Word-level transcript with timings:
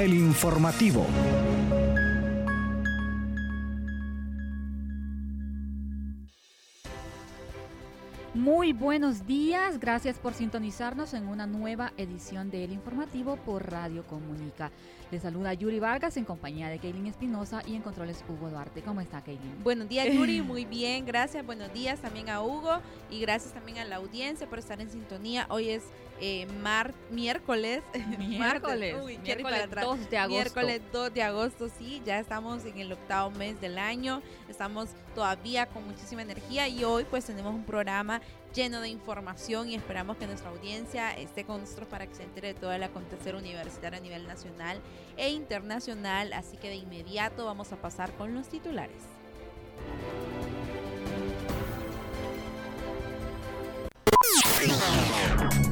El 0.00 0.14
informativo. 0.14 1.06
Muy 8.32 8.72
buenos 8.72 9.26
días, 9.26 9.78
gracias 9.78 10.16
por 10.16 10.32
sintonizarnos 10.32 11.12
en 11.12 11.28
una 11.28 11.46
nueva 11.46 11.92
edición 11.98 12.50
de 12.50 12.64
El 12.64 12.72
Informativo 12.72 13.36
por 13.36 13.70
Radio 13.70 14.02
Comunica. 14.06 14.70
Les 15.10 15.20
saluda 15.20 15.52
Yuri 15.52 15.80
Vargas 15.80 16.16
en 16.16 16.24
compañía 16.24 16.70
de 16.70 16.78
Kaylin 16.78 17.06
Espinosa 17.06 17.62
y 17.66 17.76
en 17.76 17.82
controles 17.82 18.24
Hugo 18.26 18.48
Duarte. 18.48 18.80
¿Cómo 18.80 19.02
está 19.02 19.20
Kaylin? 19.20 19.62
Buenos 19.62 19.86
días 19.90 20.06
Yuri, 20.14 20.40
muy 20.40 20.64
bien, 20.64 21.04
gracias. 21.04 21.44
Buenos 21.44 21.70
días 21.74 22.00
también 22.00 22.30
a 22.30 22.40
Hugo 22.40 22.80
y 23.10 23.20
gracias 23.20 23.52
también 23.52 23.76
a 23.76 23.84
la 23.84 23.96
audiencia 23.96 24.48
por 24.48 24.58
estar 24.58 24.80
en 24.80 24.88
sintonía. 24.88 25.44
Hoy 25.50 25.68
es 25.68 25.82
eh, 26.20 26.46
mar, 26.62 26.94
miércoles. 27.10 27.82
Miércoles. 28.18 28.96
miércoles 29.22 29.68
2 29.70 30.10
de 30.10 30.18
agosto. 30.18 30.34
Miércoles 30.34 30.82
2 30.92 31.14
de 31.14 31.22
agosto, 31.22 31.68
sí, 31.78 32.02
ya 32.04 32.18
estamos 32.18 32.64
en 32.64 32.78
el 32.78 32.92
octavo 32.92 33.30
mes 33.30 33.60
del 33.60 33.78
año. 33.78 34.22
Estamos 34.48 34.90
todavía 35.14 35.66
con 35.66 35.86
muchísima 35.86 36.22
energía 36.22 36.68
y 36.68 36.84
hoy 36.84 37.04
pues 37.04 37.24
tenemos 37.24 37.54
un 37.54 37.64
programa 37.64 38.20
lleno 38.54 38.80
de 38.80 38.88
información 38.88 39.68
y 39.70 39.74
esperamos 39.74 40.16
que 40.16 40.26
nuestra 40.26 40.50
audiencia 40.50 41.16
esté 41.16 41.44
con 41.44 41.60
nosotros 41.60 41.88
para 41.88 42.06
que 42.06 42.14
se 42.14 42.24
entere 42.24 42.48
de 42.48 42.54
todo 42.54 42.72
el 42.72 42.82
acontecer 42.82 43.34
universitario 43.34 43.98
a 43.98 44.02
nivel 44.02 44.26
nacional 44.26 44.80
e 45.16 45.30
internacional. 45.30 46.32
Así 46.32 46.56
que 46.56 46.68
de 46.68 46.76
inmediato 46.76 47.46
vamos 47.46 47.72
a 47.72 47.76
pasar 47.76 48.12
con 48.12 48.34
los 48.34 48.48
titulares. 48.48 49.02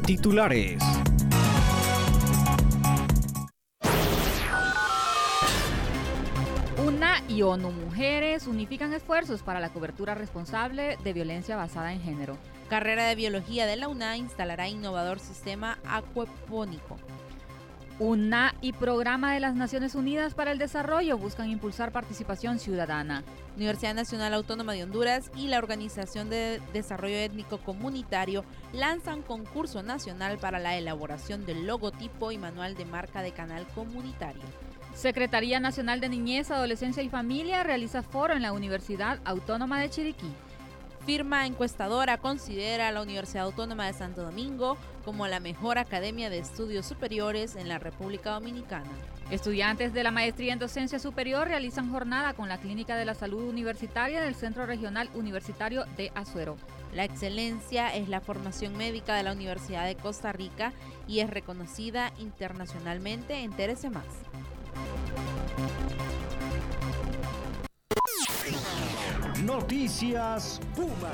Titulares. 0.07 0.83
UNA 6.83 7.23
y 7.29 7.43
ONU 7.43 7.71
Mujeres 7.71 8.47
unifican 8.47 8.95
esfuerzos 8.95 9.43
para 9.43 9.61
la 9.61 9.69
cobertura 9.75 10.15
responsable 10.15 10.97
de 11.05 11.13
violencia 11.13 11.57
basada 11.57 11.93
en 11.93 12.01
género. 12.01 12.39
Carrera 12.71 13.05
de 13.05 13.15
Biología 13.15 13.67
de 13.67 13.77
la 13.77 13.89
UNA 13.89 14.17
instalará 14.17 14.69
innovador 14.69 15.21
sistema 15.21 15.79
acuapónico. 15.85 16.97
UNA 18.01 18.55
y 18.61 18.75
Programa 18.75 19.35
de 19.35 19.41
las 19.41 19.57
Naciones 19.57 19.97
Unidas 19.97 20.35
para 20.35 20.53
el 20.53 20.59
Desarrollo 20.59 21.19
buscan 21.19 21.51
impulsar 21.51 21.91
participación 21.91 22.61
ciudadana. 22.61 23.25
Universidad 23.57 23.95
Nacional 23.95 24.35
Autónoma 24.35 24.75
de 24.75 24.85
Honduras 24.85 25.33
y 25.37 25.49
la 25.49 25.59
Organización 25.59 26.31
de 26.31 26.61
Desarrollo 26.73 27.17
Étnico 27.17 27.59
Comunitario 27.59 28.45
lanzan 28.73 29.23
concurso 29.23 29.83
nacional 29.83 30.39
para 30.39 30.61
la 30.61 30.77
elaboración 30.77 31.45
del 31.45 31.67
logotipo 31.67 32.31
y 32.31 32.39
manual 32.39 32.77
de 32.77 32.85
marca 32.85 33.21
de 33.21 33.33
canal 33.33 33.67
comunitario. 33.75 34.43
Secretaría 34.95 35.59
Nacional 35.59 36.01
de 36.01 36.09
Niñez, 36.09 36.53
Adolescencia 36.53 37.03
y 37.03 37.09
Familia 37.09 37.65
realiza 37.65 38.03
foro 38.05 38.35
en 38.35 38.43
la 38.43 38.53
Universidad 38.53 39.19
Autónoma 39.25 39.81
de 39.81 39.91
Chiriquí. 39.91 40.33
Firma 41.09 41.47
encuestadora 41.47 42.19
considera 42.19 42.89
a 42.89 42.93
la 42.93 43.01
Universidad 43.01 43.45
Autónoma 43.45 43.87
de 43.87 43.95
Santo 43.95 44.21
Domingo 44.21 44.77
como 45.07 45.27
la 45.27 45.41
mejor 45.41 45.79
academia 45.79 46.29
de 46.29 46.37
estudios 46.37 46.85
superiores 46.85 47.57
en 47.57 47.67
la 47.67 47.79
República 47.79 48.33
Dominicana. 48.33 48.91
Estudiantes 49.31 49.95
de 49.95 50.03
la 50.03 50.11
maestría 50.11 50.53
en 50.53 50.59
docencia 50.59 50.99
superior 50.99 51.49
realizan 51.49 51.91
jornada 51.91 52.35
con 52.35 52.51
la 52.51 52.59
Clínica 52.59 52.95
de 52.95 53.07
la 53.07 53.15
Salud 53.15 53.49
Universitaria 53.49 54.21
del 54.21 54.35
Centro 54.35 54.67
Regional 54.67 55.09
Universitario 55.15 55.87
de 55.97 56.13
Azuero. 56.15 56.59
La 56.93 57.05
excelencia 57.05 57.89
es 57.97 58.11
la 58.11 58.21
formación 58.21 58.77
médica 58.77 59.15
de 59.15 59.23
la 59.23 59.33
Universidad 59.33 59.87
de 59.87 59.97
Costa 59.97 60.33
Rica 60.33 60.75
y 61.07 61.21
es 61.21 61.31
reconocida 61.31 62.13
internacionalmente. 62.19 63.45
Entérese 63.45 63.89
más. 63.89 64.05
Noticias 69.49 70.61
Puma. 70.77 71.11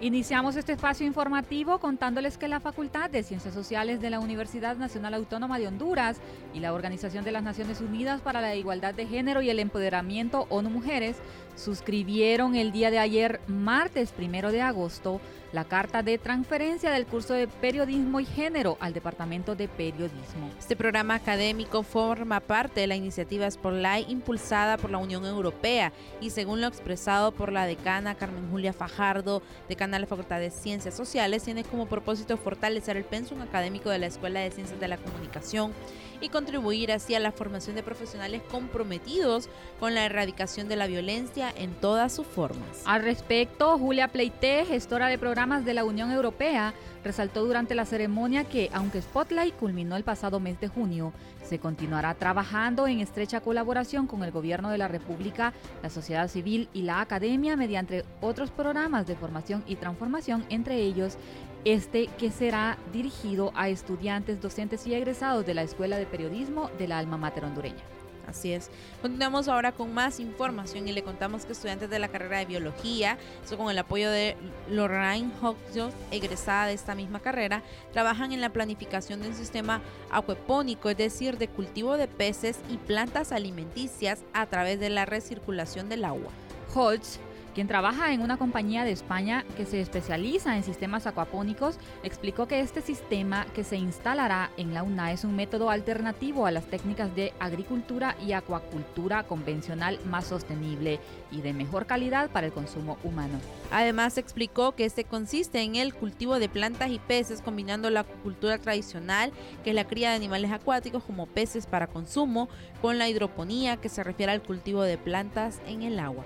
Iniciamos 0.00 0.54
este 0.54 0.70
espacio 0.70 1.04
informativo 1.04 1.80
contándoles 1.80 2.38
que 2.38 2.46
la 2.46 2.60
Facultad 2.60 3.10
de 3.10 3.24
Ciencias 3.24 3.54
Sociales 3.54 4.00
de 4.00 4.10
la 4.10 4.20
Universidad 4.20 4.76
Nacional 4.76 5.14
Autónoma 5.14 5.58
de 5.58 5.66
Honduras 5.66 6.18
y 6.52 6.60
la 6.60 6.72
Organización 6.72 7.24
de 7.24 7.32
las 7.32 7.42
Naciones 7.42 7.80
Unidas 7.80 8.20
para 8.20 8.40
la 8.40 8.54
Igualdad 8.54 8.94
de 8.94 9.06
Género 9.08 9.42
y 9.42 9.50
el 9.50 9.58
Empoderamiento 9.58 10.46
ONU 10.48 10.70
Mujeres 10.70 11.16
suscribieron 11.56 12.56
el 12.56 12.72
día 12.72 12.90
de 12.90 12.98
ayer, 12.98 13.40
martes 13.46 14.12
primero 14.12 14.52
de 14.52 14.62
agosto, 14.62 15.20
la 15.54 15.64
carta 15.64 16.02
de 16.02 16.18
transferencia 16.18 16.90
del 16.90 17.06
curso 17.06 17.32
de 17.32 17.46
Periodismo 17.46 18.18
y 18.18 18.24
Género 18.24 18.76
al 18.80 18.92
Departamento 18.92 19.54
de 19.54 19.68
Periodismo. 19.68 20.50
Este 20.58 20.74
programa 20.74 21.14
académico 21.14 21.84
forma 21.84 22.40
parte 22.40 22.80
de 22.80 22.88
la 22.88 22.96
iniciativa 22.96 23.48
Spotlight 23.48 24.10
impulsada 24.10 24.76
por 24.78 24.90
la 24.90 24.98
Unión 24.98 25.24
Europea 25.24 25.92
y 26.20 26.30
según 26.30 26.60
lo 26.60 26.66
expresado 26.66 27.30
por 27.30 27.52
la 27.52 27.66
decana 27.66 28.16
Carmen 28.16 28.50
Julia 28.50 28.72
Fajardo, 28.72 29.42
decana 29.68 29.96
de 29.96 30.00
la 30.00 30.06
Facultad 30.08 30.40
de 30.40 30.50
Ciencias 30.50 30.94
Sociales, 30.94 31.44
tiene 31.44 31.62
como 31.62 31.86
propósito 31.86 32.36
fortalecer 32.36 32.96
el 32.96 33.04
pensum 33.04 33.40
académico 33.40 33.90
de 33.90 34.00
la 34.00 34.06
Escuela 34.06 34.40
de 34.40 34.50
Ciencias 34.50 34.80
de 34.80 34.88
la 34.88 34.96
Comunicación 34.96 35.72
y 36.20 36.28
contribuir 36.28 36.92
así 36.92 37.14
a 37.14 37.20
la 37.20 37.32
formación 37.32 37.76
de 37.76 37.82
profesionales 37.82 38.42
comprometidos 38.50 39.48
con 39.80 39.94
la 39.94 40.04
erradicación 40.04 40.68
de 40.68 40.76
la 40.76 40.86
violencia 40.86 41.52
en 41.56 41.74
todas 41.74 42.12
sus 42.12 42.26
formas. 42.26 42.82
Al 42.84 43.02
respecto, 43.02 43.78
Julia 43.78 44.08
Pleité, 44.08 44.64
gestora 44.66 45.08
de 45.08 45.18
programas 45.18 45.64
de 45.64 45.74
la 45.74 45.84
Unión 45.84 46.10
Europea, 46.10 46.74
resaltó 47.04 47.44
durante 47.44 47.74
la 47.74 47.84
ceremonia 47.84 48.44
que, 48.44 48.70
aunque 48.72 49.02
Spotlight 49.02 49.54
culminó 49.56 49.96
el 49.96 50.04
pasado 50.04 50.40
mes 50.40 50.58
de 50.60 50.68
junio, 50.68 51.12
se 51.44 51.58
continuará 51.58 52.14
trabajando 52.14 52.86
en 52.86 53.00
estrecha 53.00 53.40
colaboración 53.40 54.06
con 54.06 54.22
el 54.24 54.30
Gobierno 54.30 54.70
de 54.70 54.78
la 54.78 54.88
República, 54.88 55.52
la 55.82 55.90
sociedad 55.90 56.28
civil 56.28 56.68
y 56.72 56.82
la 56.82 57.00
academia 57.00 57.56
mediante 57.56 58.04
otros 58.20 58.50
programas 58.50 59.06
de 59.06 59.16
formación 59.16 59.62
y 59.66 59.76
transformación, 59.76 60.46
entre 60.48 60.78
ellos 60.78 61.18
este 61.64 62.06
que 62.18 62.30
será 62.30 62.78
dirigido 62.92 63.52
a 63.54 63.68
estudiantes, 63.68 64.40
docentes 64.40 64.86
y 64.86 64.94
egresados 64.94 65.46
de 65.46 65.54
la 65.54 65.62
Escuela 65.62 65.96
de 65.96 66.06
Periodismo 66.06 66.70
de 66.78 66.88
la 66.88 66.98
Alma 66.98 67.16
Mater 67.16 67.44
hondureña. 67.44 67.82
Así 68.26 68.52
es. 68.52 68.70
Continuamos 69.02 69.48
ahora 69.48 69.72
con 69.72 69.92
más 69.92 70.18
información 70.18 70.88
y 70.88 70.92
le 70.92 71.02
contamos 71.02 71.44
que 71.44 71.52
estudiantes 71.52 71.90
de 71.90 71.98
la 71.98 72.08
carrera 72.08 72.38
de 72.38 72.46
biología, 72.46 73.18
eso 73.44 73.56
con 73.56 73.70
el 73.70 73.78
apoyo 73.78 74.10
de 74.10 74.36
Lorraine 74.70 75.30
Hodgson, 75.42 75.92
egresada 76.10 76.66
de 76.66 76.74
esta 76.74 76.94
misma 76.94 77.20
carrera, 77.20 77.62
trabajan 77.92 78.32
en 78.32 78.40
la 78.40 78.50
planificación 78.50 79.20
de 79.20 79.28
un 79.28 79.34
sistema 79.34 79.82
acuapónico, 80.10 80.88
es 80.88 80.96
decir, 80.96 81.38
de 81.38 81.48
cultivo 81.48 81.96
de 81.96 82.08
peces 82.08 82.58
y 82.70 82.78
plantas 82.78 83.32
alimenticias 83.32 84.22
a 84.32 84.46
través 84.46 84.80
de 84.80 84.90
la 84.90 85.04
recirculación 85.04 85.88
del 85.88 86.04
agua. 86.04 86.30
Hodge 86.74 87.18
quien 87.54 87.68
trabaja 87.68 88.12
en 88.12 88.20
una 88.20 88.36
compañía 88.36 88.84
de 88.84 88.90
España 88.90 89.44
que 89.56 89.64
se 89.64 89.80
especializa 89.80 90.56
en 90.56 90.64
sistemas 90.64 91.06
acuapónicos, 91.06 91.78
explicó 92.02 92.48
que 92.48 92.60
este 92.60 92.82
sistema 92.82 93.46
que 93.54 93.64
se 93.64 93.76
instalará 93.76 94.50
en 94.56 94.74
la 94.74 94.82
UNA 94.82 95.12
es 95.12 95.24
un 95.24 95.36
método 95.36 95.70
alternativo 95.70 96.46
a 96.46 96.50
las 96.50 96.66
técnicas 96.66 97.14
de 97.14 97.32
agricultura 97.38 98.16
y 98.26 98.32
acuacultura 98.32 99.22
convencional 99.22 100.00
más 100.04 100.26
sostenible 100.26 101.00
y 101.30 101.40
de 101.40 101.52
mejor 101.52 101.86
calidad 101.86 102.28
para 102.30 102.48
el 102.48 102.52
consumo 102.52 102.98
humano. 103.04 103.38
Además 103.70 104.18
explicó 104.18 104.72
que 104.72 104.84
este 104.84 105.04
consiste 105.04 105.62
en 105.62 105.76
el 105.76 105.94
cultivo 105.94 106.38
de 106.38 106.48
plantas 106.48 106.90
y 106.90 106.98
peces 106.98 107.40
combinando 107.40 107.88
la 107.90 108.00
acuacultura 108.00 108.58
tradicional, 108.58 109.32
que 109.62 109.70
es 109.70 109.76
la 109.76 109.86
cría 109.86 110.10
de 110.10 110.16
animales 110.16 110.50
acuáticos 110.50 111.04
como 111.04 111.26
peces 111.26 111.66
para 111.66 111.86
consumo, 111.86 112.48
con 112.82 112.98
la 112.98 113.08
hidroponía, 113.08 113.76
que 113.76 113.88
se 113.88 114.02
refiere 114.02 114.32
al 114.32 114.42
cultivo 114.42 114.82
de 114.82 114.98
plantas 114.98 115.60
en 115.66 115.82
el 115.82 115.98
agua. 116.00 116.24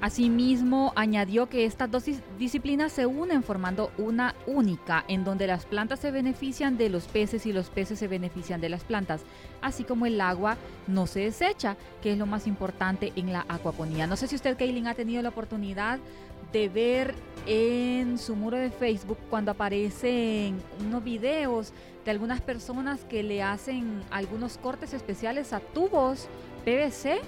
Asimismo, 0.00 0.92
añadió 0.96 1.48
que 1.48 1.64
estas 1.64 1.90
dos 1.90 2.04
disciplinas 2.38 2.92
se 2.92 3.06
unen 3.06 3.42
formando 3.42 3.90
una 3.96 4.34
única, 4.46 5.04
en 5.08 5.24
donde 5.24 5.46
las 5.46 5.64
plantas 5.64 6.00
se 6.00 6.10
benefician 6.10 6.76
de 6.76 6.90
los 6.90 7.06
peces 7.06 7.46
y 7.46 7.52
los 7.52 7.70
peces 7.70 7.98
se 7.98 8.08
benefician 8.08 8.60
de 8.60 8.68
las 8.68 8.84
plantas, 8.84 9.22
así 9.62 9.84
como 9.84 10.04
el 10.04 10.20
agua 10.20 10.56
no 10.86 11.06
se 11.06 11.20
desecha, 11.20 11.76
que 12.02 12.12
es 12.12 12.18
lo 12.18 12.26
más 12.26 12.46
importante 12.46 13.12
en 13.16 13.32
la 13.32 13.46
acuaponía. 13.48 14.06
No 14.06 14.16
sé 14.16 14.26
si 14.26 14.36
usted, 14.36 14.58
Kaylin, 14.58 14.88
ha 14.88 14.94
tenido 14.94 15.22
la 15.22 15.30
oportunidad 15.30 15.98
de 16.52 16.68
ver 16.68 17.14
en 17.46 18.18
su 18.18 18.36
muro 18.36 18.56
de 18.56 18.70
Facebook 18.70 19.18
cuando 19.28 19.50
aparecen 19.50 20.62
unos 20.80 21.02
videos 21.02 21.72
de 22.04 22.10
algunas 22.10 22.40
personas 22.40 23.04
que 23.04 23.22
le 23.22 23.42
hacen 23.42 24.02
algunos 24.10 24.58
cortes 24.58 24.92
especiales 24.92 25.52
a 25.52 25.60
tubos 25.60 26.28
PVC 26.64 27.20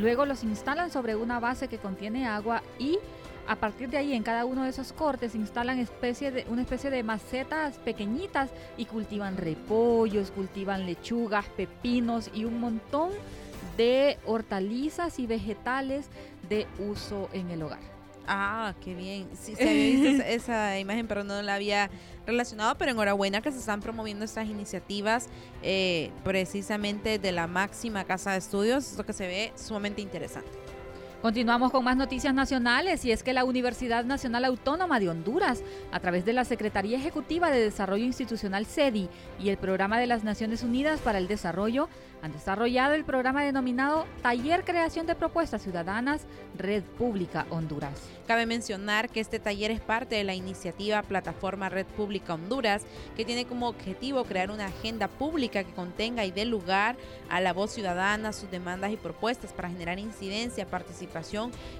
Luego 0.00 0.24
los 0.24 0.44
instalan 0.44 0.90
sobre 0.90 1.14
una 1.14 1.40
base 1.40 1.68
que 1.68 1.76
contiene 1.76 2.26
agua 2.26 2.62
y 2.78 2.98
a 3.46 3.56
partir 3.56 3.90
de 3.90 3.98
ahí 3.98 4.14
en 4.14 4.22
cada 4.22 4.46
uno 4.46 4.62
de 4.62 4.70
esos 4.70 4.94
cortes 4.94 5.34
instalan 5.34 5.76
una 6.48 6.62
especie 6.62 6.90
de 6.90 7.02
macetas 7.02 7.76
pequeñitas 7.76 8.48
y 8.78 8.86
cultivan 8.86 9.36
repollos, 9.36 10.30
cultivan 10.30 10.86
lechugas, 10.86 11.44
pepinos 11.54 12.30
y 12.32 12.46
un 12.46 12.60
montón 12.60 13.10
de 13.76 14.18
hortalizas 14.24 15.18
y 15.18 15.26
vegetales 15.26 16.06
de 16.48 16.66
uso 16.78 17.28
en 17.34 17.50
el 17.50 17.62
hogar. 17.62 17.99
Ah, 18.32 18.74
qué 18.80 18.94
bien. 18.94 19.28
Sí, 19.34 19.56
se 19.56 19.68
había 19.68 19.86
visto 19.86 20.08
esa, 20.08 20.28
esa 20.28 20.78
imagen, 20.78 21.08
pero 21.08 21.24
no 21.24 21.42
la 21.42 21.56
había 21.56 21.90
relacionado, 22.26 22.76
pero 22.78 22.92
enhorabuena 22.92 23.42
que 23.42 23.50
se 23.50 23.58
están 23.58 23.80
promoviendo 23.80 24.24
estas 24.24 24.46
iniciativas 24.46 25.28
eh, 25.64 26.12
precisamente 26.22 27.18
de 27.18 27.32
la 27.32 27.48
máxima 27.48 28.04
casa 28.04 28.30
de 28.30 28.38
estudios, 28.38 28.88
esto 28.88 29.04
que 29.04 29.12
se 29.12 29.26
ve 29.26 29.52
sumamente 29.56 30.00
interesante. 30.00 30.48
Continuamos 31.22 31.70
con 31.70 31.84
más 31.84 31.98
noticias 31.98 32.32
nacionales 32.32 33.04
y 33.04 33.12
es 33.12 33.22
que 33.22 33.34
la 33.34 33.44
Universidad 33.44 34.06
Nacional 34.06 34.46
Autónoma 34.46 34.98
de 34.98 35.10
Honduras, 35.10 35.62
a 35.92 36.00
través 36.00 36.24
de 36.24 36.32
la 36.32 36.46
Secretaría 36.46 36.96
Ejecutiva 36.96 37.50
de 37.50 37.60
Desarrollo 37.60 38.06
Institucional 38.06 38.64
SEDI 38.64 39.10
y 39.38 39.50
el 39.50 39.58
Programa 39.58 40.00
de 40.00 40.06
las 40.06 40.24
Naciones 40.24 40.62
Unidas 40.62 41.00
para 41.00 41.18
el 41.18 41.28
Desarrollo, 41.28 41.90
han 42.22 42.32
desarrollado 42.32 42.94
el 42.94 43.04
programa 43.04 43.42
denominado 43.42 44.06
Taller 44.22 44.64
Creación 44.64 45.06
de 45.06 45.14
Propuestas 45.14 45.62
Ciudadanas 45.62 46.22
Red 46.56 46.84
Pública 46.84 47.46
Honduras. 47.50 47.98
Cabe 48.26 48.46
mencionar 48.46 49.08
que 49.08 49.20
este 49.20 49.38
taller 49.38 49.70
es 49.70 49.80
parte 49.80 50.16
de 50.16 50.24
la 50.24 50.34
iniciativa 50.34 51.02
Plataforma 51.02 51.68
Red 51.68 51.86
Pública 51.86 52.34
Honduras, 52.34 52.82
que 53.16 53.24
tiene 53.24 53.46
como 53.46 53.68
objetivo 53.68 54.24
crear 54.24 54.50
una 54.50 54.66
agenda 54.66 55.08
pública 55.08 55.64
que 55.64 55.72
contenga 55.72 56.24
y 56.24 56.30
dé 56.30 56.44
lugar 56.44 56.96
a 57.28 57.40
la 57.40 57.52
voz 57.52 57.72
ciudadana, 57.72 58.32
sus 58.32 58.50
demandas 58.50 58.92
y 58.92 58.96
propuestas 58.96 59.52
para 59.52 59.70
generar 59.70 59.98
incidencia, 59.98 60.66
participación 60.66 61.09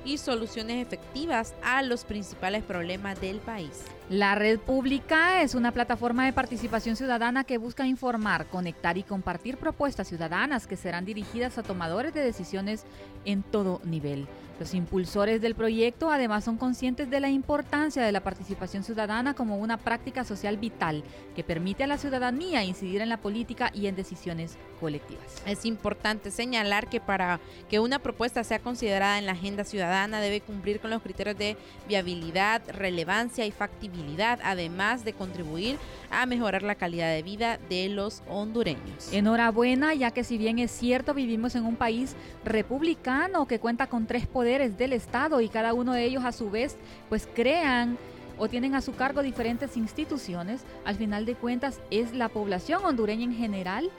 y 0.04 0.18
soluciones 0.18 0.84
efectivas 0.84 1.54
a 1.62 1.82
los 1.82 2.04
principales 2.04 2.62
problemas 2.64 3.20
del 3.20 3.38
país. 3.38 3.84
La 4.08 4.34
red 4.34 4.58
pública 4.58 5.42
es 5.42 5.54
una 5.54 5.72
plataforma 5.72 6.24
de 6.24 6.32
participación 6.32 6.96
ciudadana 6.96 7.44
que 7.44 7.58
busca 7.58 7.86
informar, 7.86 8.46
conectar 8.46 8.98
y 8.98 9.02
compartir 9.02 9.56
propuestas 9.56 10.08
ciudadanas 10.08 10.66
que 10.66 10.76
serán 10.76 11.04
dirigidas 11.04 11.58
a 11.58 11.62
tomadores 11.62 12.12
de 12.12 12.22
decisiones 12.22 12.84
en 13.24 13.42
todo 13.42 13.80
nivel. 13.84 14.26
Los 14.60 14.74
impulsores 14.74 15.40
del 15.40 15.54
proyecto 15.54 16.10
además 16.10 16.44
son 16.44 16.58
conscientes 16.58 17.08
de 17.08 17.18
la 17.18 17.30
importancia 17.30 18.02
de 18.02 18.12
la 18.12 18.22
participación 18.22 18.84
ciudadana 18.84 19.32
como 19.32 19.56
una 19.56 19.78
práctica 19.78 20.22
social 20.22 20.58
vital 20.58 21.02
que 21.34 21.42
permite 21.42 21.84
a 21.84 21.86
la 21.86 21.96
ciudadanía 21.96 22.62
incidir 22.62 23.00
en 23.00 23.08
la 23.08 23.16
política 23.16 23.70
y 23.72 23.86
en 23.86 23.96
decisiones 23.96 24.58
colectivas. 24.78 25.42
Es 25.46 25.64
importante 25.64 26.30
señalar 26.30 26.90
que 26.90 27.00
para 27.00 27.40
que 27.70 27.80
una 27.80 28.00
propuesta 28.00 28.44
sea 28.44 28.58
considerada 28.58 29.18
en 29.18 29.24
la 29.24 29.32
agenda 29.32 29.64
ciudadana 29.64 30.20
debe 30.20 30.42
cumplir 30.42 30.78
con 30.80 30.90
los 30.90 31.00
criterios 31.00 31.38
de 31.38 31.56
viabilidad, 31.88 32.60
relevancia 32.68 33.46
y 33.46 33.52
factibilidad, 33.52 34.40
además 34.42 35.06
de 35.06 35.14
contribuir 35.14 35.78
a 36.10 36.26
mejorar 36.26 36.62
la 36.62 36.74
calidad 36.74 37.10
de 37.14 37.22
vida 37.22 37.58
de 37.70 37.88
los 37.88 38.22
hondureños. 38.28 39.10
Enhorabuena, 39.10 39.94
ya 39.94 40.10
que 40.10 40.22
si 40.22 40.36
bien 40.36 40.58
es 40.58 40.70
cierto 40.70 41.14
vivimos 41.14 41.54
en 41.54 41.64
un 41.64 41.76
país 41.76 42.14
republicano 42.44 43.46
que 43.46 43.58
cuenta 43.58 43.86
con 43.86 44.06
tres 44.06 44.26
poderes 44.26 44.49
del 44.58 44.92
Estado 44.92 45.40
y 45.40 45.48
cada 45.48 45.74
uno 45.74 45.92
de 45.92 46.04
ellos 46.04 46.24
a 46.24 46.32
su 46.32 46.50
vez 46.50 46.76
pues 47.08 47.28
crean 47.34 47.96
o 48.36 48.48
tienen 48.48 48.74
a 48.74 48.80
su 48.80 48.94
cargo 48.94 49.22
diferentes 49.22 49.76
instituciones, 49.76 50.62
al 50.84 50.96
final 50.96 51.24
de 51.24 51.34
cuentas 51.36 51.78
es 51.90 52.14
la 52.14 52.28
población 52.28 52.84
hondureña 52.84 53.24
en 53.24 53.34
general 53.34 53.90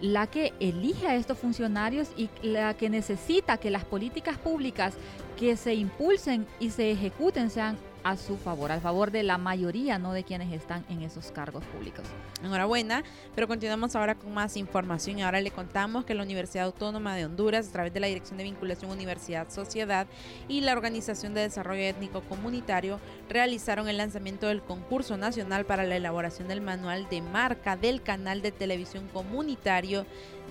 la 0.00 0.26
que 0.26 0.52
elige 0.60 1.06
a 1.06 1.14
estos 1.14 1.38
funcionarios 1.38 2.08
y 2.16 2.28
la 2.42 2.74
que 2.74 2.90
necesita 2.90 3.56
que 3.56 3.70
las 3.70 3.84
políticas 3.84 4.36
públicas 4.36 4.94
que 5.38 5.56
se 5.56 5.74
impulsen 5.74 6.46
y 6.60 6.70
se 6.70 6.90
ejecuten 6.90 7.48
sean 7.48 7.78
a 8.04 8.16
su 8.16 8.36
favor, 8.36 8.70
al 8.70 8.80
favor 8.80 9.10
de 9.10 9.22
la 9.22 9.38
mayoría, 9.38 9.98
no 9.98 10.12
de 10.12 10.22
quienes 10.22 10.52
están 10.52 10.84
en 10.88 11.02
esos 11.02 11.32
cargos 11.32 11.64
públicos. 11.64 12.04
Enhorabuena, 12.42 13.02
pero 13.34 13.48
continuamos 13.48 13.96
ahora 13.96 14.14
con 14.14 14.32
más 14.32 14.56
información 14.56 15.14
ahora 15.22 15.40
le 15.40 15.50
contamos 15.50 16.04
que 16.04 16.14
la 16.14 16.22
Universidad 16.22 16.66
Autónoma 16.66 17.16
de 17.16 17.24
Honduras, 17.24 17.68
a 17.68 17.72
través 17.72 17.94
de 17.94 18.00
la 18.00 18.06
Dirección 18.06 18.36
de 18.36 18.44
Vinculación 18.44 18.90
Universidad-Sociedad 18.90 20.06
y 20.48 20.60
la 20.60 20.72
Organización 20.72 21.34
de 21.34 21.42
Desarrollo 21.42 21.82
Étnico 21.82 22.20
Comunitario, 22.22 23.00
realizaron 23.28 23.88
el 23.88 23.96
lanzamiento 23.96 24.48
del 24.48 24.62
concurso 24.62 25.16
nacional 25.16 25.64
para 25.64 25.84
la 25.84 25.96
elaboración 25.96 26.48
del 26.48 26.60
manual 26.60 27.08
de 27.08 27.22
marca 27.22 27.76
del 27.76 28.02
canal 28.02 28.42
de 28.42 28.52
televisión 28.52 29.08
comunitario 29.12 30.06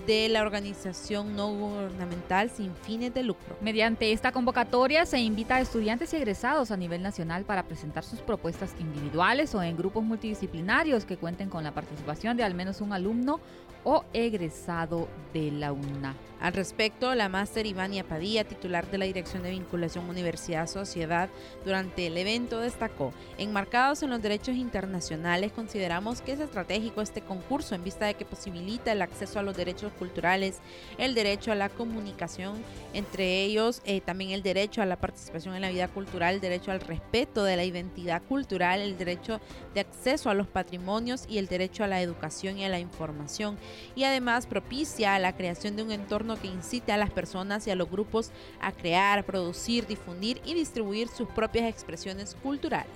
de 0.06 0.28
la 0.28 0.42
organización 0.42 1.34
no 1.34 1.48
gubernamental 1.52 2.50
sin 2.50 2.74
fines 2.74 3.14
de 3.14 3.22
lucro. 3.22 3.56
Mediante 3.60 4.12
esta 4.12 4.32
convocatoria 4.32 5.06
se 5.06 5.18
invita 5.18 5.56
a 5.56 5.60
estudiantes 5.60 6.12
y 6.12 6.16
egresados 6.16 6.70
a 6.70 6.76
nivel 6.76 7.02
nacional 7.02 7.44
para 7.44 7.62
presentar 7.62 8.04
sus 8.04 8.20
propuestas 8.20 8.74
individuales 8.78 9.54
o 9.54 9.62
en 9.62 9.76
grupos 9.76 10.04
multidisciplinarios 10.04 11.04
que 11.04 11.16
cuenten 11.16 11.48
con 11.48 11.64
la 11.64 11.72
participación 11.72 12.36
de 12.36 12.44
al 12.44 12.54
menos 12.54 12.80
un 12.80 12.92
alumno 12.92 13.40
o 13.84 14.04
egresado 14.12 15.08
de 15.32 15.50
la 15.50 15.72
UNA. 15.72 16.14
Al 16.40 16.52
respecto, 16.52 17.14
la 17.14 17.28
máster 17.28 17.66
Ivania 17.66 18.04
Padilla, 18.04 18.44
titular 18.44 18.90
de 18.90 18.98
la 18.98 19.04
Dirección 19.04 19.42
de 19.42 19.50
Vinculación 19.50 20.08
Universidad-Sociedad, 20.08 21.30
durante 21.64 22.06
el 22.06 22.18
evento 22.18 22.60
destacó, 22.60 23.12
enmarcados 23.38 24.02
en 24.02 24.10
los 24.10 24.20
derechos 24.20 24.56
internacionales, 24.56 25.52
consideramos 25.52 26.20
que 26.20 26.32
es 26.32 26.40
estratégico 26.40 27.00
este 27.00 27.22
concurso 27.22 27.74
en 27.74 27.84
vista 27.84 28.06
de 28.06 28.14
que 28.14 28.24
posibilita 28.24 28.92
el 28.92 29.02
acceso 29.02 29.38
a 29.38 29.42
los 29.42 29.56
derechos 29.56 29.83
culturales, 29.92 30.60
el 30.98 31.14
derecho 31.14 31.52
a 31.52 31.54
la 31.54 31.68
comunicación, 31.68 32.62
entre 32.92 33.42
ellos 33.42 33.82
eh, 33.84 34.00
también 34.00 34.30
el 34.30 34.42
derecho 34.42 34.82
a 34.82 34.86
la 34.86 34.96
participación 34.96 35.54
en 35.54 35.62
la 35.62 35.70
vida 35.70 35.88
cultural, 35.88 36.34
el 36.34 36.40
derecho 36.40 36.72
al 36.72 36.80
respeto 36.80 37.44
de 37.44 37.56
la 37.56 37.64
identidad 37.64 38.22
cultural, 38.22 38.80
el 38.80 38.96
derecho 38.96 39.40
de 39.74 39.80
acceso 39.80 40.30
a 40.30 40.34
los 40.34 40.46
patrimonios 40.46 41.24
y 41.28 41.38
el 41.38 41.46
derecho 41.46 41.84
a 41.84 41.88
la 41.88 42.00
educación 42.00 42.58
y 42.58 42.64
a 42.64 42.68
la 42.68 42.78
información. 42.78 43.56
Y 43.94 44.04
además 44.04 44.46
propicia 44.46 45.18
la 45.18 45.36
creación 45.36 45.76
de 45.76 45.82
un 45.82 45.92
entorno 45.92 46.40
que 46.40 46.48
incite 46.48 46.92
a 46.92 46.96
las 46.96 47.10
personas 47.10 47.66
y 47.66 47.70
a 47.70 47.76
los 47.76 47.90
grupos 47.90 48.30
a 48.60 48.72
crear, 48.72 49.24
producir, 49.24 49.86
difundir 49.86 50.40
y 50.44 50.54
distribuir 50.54 51.08
sus 51.08 51.28
propias 51.28 51.68
expresiones 51.68 52.36
culturales. 52.42 52.92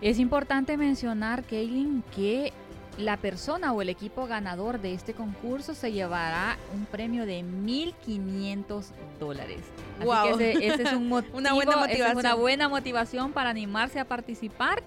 Es 0.00 0.18
importante 0.18 0.76
mencionar, 0.76 1.44
Kaylin, 1.44 2.02
que 2.14 2.52
la 2.98 3.16
persona 3.16 3.72
o 3.72 3.80
el 3.82 3.88
equipo 3.88 4.26
ganador 4.26 4.80
de 4.80 4.92
este 4.92 5.14
concurso 5.14 5.74
se 5.74 5.92
llevará 5.92 6.58
un 6.74 6.84
premio 6.84 7.24
de 7.26 7.42
1.500 7.42 8.84
dólares. 9.18 9.60
Así 9.98 10.06
Wow. 10.06 10.38
que 10.38 10.50
ese, 10.52 10.66
ese 10.66 10.82
es 10.84 10.92
un 10.92 11.08
motivo, 11.08 11.38
Una 11.38 11.52
buena 11.54 11.72
esa 11.72 11.84
es 11.84 11.92
una 11.94 12.10
motivación. 12.10 12.40
buena 12.40 12.68
motivación 12.68 13.32
para 13.32 13.50
animarse 13.50 13.98
a 14.00 14.04
participar 14.04 14.82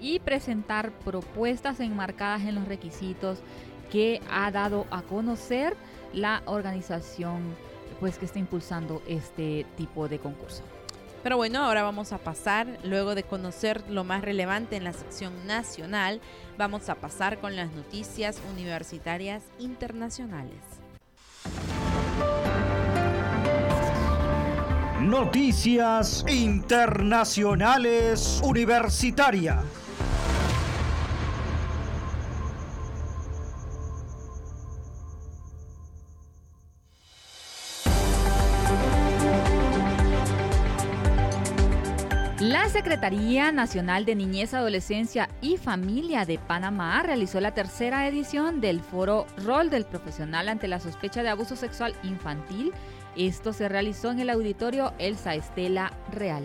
y 0.00 0.18
presentar 0.20 0.92
propuestas 0.92 1.80
enmarcadas 1.80 2.42
en 2.42 2.54
los 2.54 2.66
requisitos 2.68 3.38
que 3.90 4.20
ha 4.30 4.50
dado 4.50 4.86
a 4.90 5.02
conocer 5.02 5.76
la 6.12 6.42
organización 6.46 7.40
pues 7.98 8.16
que 8.16 8.24
está 8.24 8.38
impulsando 8.38 9.02
este 9.06 9.66
tipo 9.76 10.08
de 10.08 10.18
concurso. 10.18 10.62
Pero 11.22 11.36
bueno, 11.36 11.62
ahora 11.62 11.82
vamos 11.82 12.12
a 12.12 12.18
pasar, 12.18 12.78
luego 12.82 13.14
de 13.14 13.24
conocer 13.24 13.84
lo 13.90 14.04
más 14.04 14.22
relevante 14.22 14.76
en 14.76 14.84
la 14.84 14.94
sección 14.94 15.46
nacional, 15.46 16.22
vamos 16.56 16.88
a 16.88 16.94
pasar 16.94 17.38
con 17.38 17.56
las 17.56 17.70
noticias 17.72 18.40
universitarias 18.50 19.42
internacionales. 19.58 20.62
Noticias 25.00 26.24
Internacionales 26.28 28.40
Universitarias. 28.42 29.79
Secretaría 42.70 43.50
Nacional 43.50 44.04
de 44.04 44.14
Niñez, 44.14 44.54
Adolescencia 44.54 45.28
y 45.40 45.56
Familia 45.56 46.24
de 46.24 46.38
Panamá 46.38 47.02
realizó 47.02 47.40
la 47.40 47.52
tercera 47.52 48.06
edición 48.06 48.60
del 48.60 48.80
foro 48.80 49.26
Rol 49.44 49.70
del 49.70 49.84
Profesional 49.84 50.48
ante 50.48 50.68
la 50.68 50.78
sospecha 50.78 51.24
de 51.24 51.30
abuso 51.30 51.56
sexual 51.56 51.96
infantil. 52.04 52.72
Esto 53.16 53.52
se 53.52 53.68
realizó 53.68 54.12
en 54.12 54.20
el 54.20 54.30
auditorio 54.30 54.92
Elsa 54.98 55.34
Estela 55.34 55.92
Real. 56.12 56.44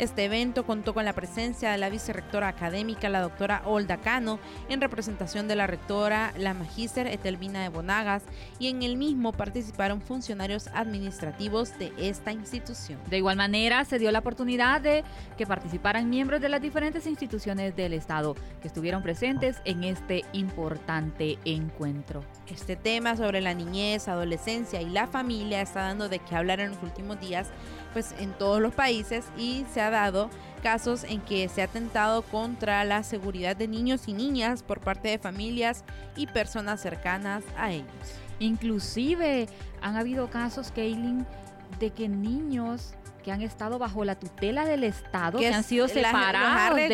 Este 0.00 0.24
evento 0.24 0.64
contó 0.64 0.94
con 0.94 1.04
la 1.04 1.12
presencia 1.12 1.72
de 1.72 1.76
la 1.76 1.90
vicerrectora 1.90 2.48
académica, 2.48 3.10
la 3.10 3.20
doctora 3.20 3.60
Olda 3.66 3.98
Cano, 3.98 4.38
en 4.70 4.80
representación 4.80 5.46
de 5.46 5.56
la 5.56 5.66
rectora, 5.66 6.32
la 6.38 6.54
magíster 6.54 7.06
Etelvina 7.06 7.62
de 7.62 7.68
Bonagas, 7.68 8.22
y 8.58 8.68
en 8.68 8.82
el 8.82 8.96
mismo 8.96 9.32
participaron 9.32 10.00
funcionarios 10.00 10.68
administrativos 10.68 11.78
de 11.78 11.92
esta 11.98 12.32
institución. 12.32 12.98
De 13.10 13.18
igual 13.18 13.36
manera, 13.36 13.84
se 13.84 13.98
dio 13.98 14.10
la 14.10 14.20
oportunidad 14.20 14.80
de 14.80 15.04
que 15.36 15.46
participaran 15.46 16.08
miembros 16.08 16.40
de 16.40 16.48
las 16.48 16.62
diferentes 16.62 17.06
instituciones 17.06 17.76
del 17.76 17.92
Estado 17.92 18.36
que 18.62 18.68
estuvieron 18.68 19.02
presentes 19.02 19.58
en 19.66 19.84
este 19.84 20.24
importante 20.32 21.38
encuentro. 21.44 22.24
Este 22.46 22.74
tema 22.74 23.16
sobre 23.16 23.42
la 23.42 23.52
niñez, 23.52 24.08
adolescencia 24.08 24.80
y 24.80 24.88
la 24.88 25.08
familia 25.08 25.60
está 25.60 25.82
dando 25.82 26.08
de 26.08 26.20
qué 26.20 26.36
hablar 26.36 26.60
en 26.60 26.70
los 26.70 26.82
últimos 26.82 27.20
días, 27.20 27.48
pues 27.92 28.14
en 28.18 28.32
todos 28.32 28.60
los 28.60 28.74
países 28.74 29.24
y 29.36 29.64
se 29.72 29.80
ha 29.80 29.90
dado 29.90 30.30
casos 30.62 31.04
en 31.04 31.20
que 31.20 31.48
se 31.48 31.62
ha 31.62 31.64
atentado 31.64 32.22
contra 32.22 32.84
la 32.84 33.02
seguridad 33.02 33.56
de 33.56 33.68
niños 33.68 34.08
y 34.08 34.12
niñas 34.12 34.62
por 34.62 34.80
parte 34.80 35.08
de 35.08 35.18
familias 35.18 35.84
y 36.16 36.26
personas 36.26 36.80
cercanas 36.80 37.44
a 37.56 37.72
ellos. 37.72 37.86
Inclusive 38.38 39.48
han 39.82 39.96
habido 39.96 40.30
casos, 40.30 40.72
Kaylin, 40.72 41.26
de 41.78 41.90
que 41.90 42.08
niños 42.08 42.94
que 43.20 43.32
han 43.32 43.42
estado 43.42 43.78
bajo 43.78 44.04
la 44.04 44.14
tutela 44.14 44.64
del 44.64 44.84
Estado, 44.84 45.38
Que 45.38 45.48
que, 45.48 45.54
han 45.54 45.62
sido 45.64 45.86
las- 45.86 45.94
los 45.94 46.04
ha 46.04 46.08
separados. 46.10 46.76
de- 46.76 46.88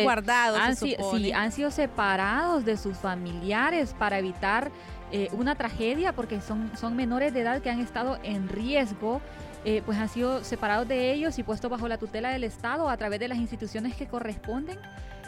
han 0.61 0.75
si- 0.75 0.95
sí, 1.11 1.31
han 1.31 1.51
sido 1.51 1.71
separados 1.71 2.65
de 2.65 2.77
sus 2.77 2.97
familiares 2.97 3.95
para 3.97 4.19
evitar 4.19 4.71
eh, 5.11 5.29
una 5.31 5.55
tragedia, 5.55 6.11
porque 6.11 6.41
son, 6.41 6.69
son 6.77 6.95
menores 6.97 7.33
de 7.33 7.39
edad 7.41 7.61
que 7.61 7.69
han 7.69 7.79
estado 7.79 8.19
en 8.23 8.49
riesgo. 8.49 9.21
eh, 9.65 9.81
pues 9.85 9.97
han 9.97 10.07
sido 10.07 10.43
separados 10.45 10.87
de 10.87 11.11
ellos 11.11 11.37
y 11.39 11.43
puestos 11.43 11.69
bajo 11.69 11.87
la 11.89 11.97
tutela 11.97 12.29
del 12.29 12.45
Estado 12.45 12.89
a 12.89 12.95
través 12.95 13.19
de 13.19 13.27
las 13.27 13.37
instituciones 13.37 13.95
que 13.95 14.07
corresponden. 14.07 14.77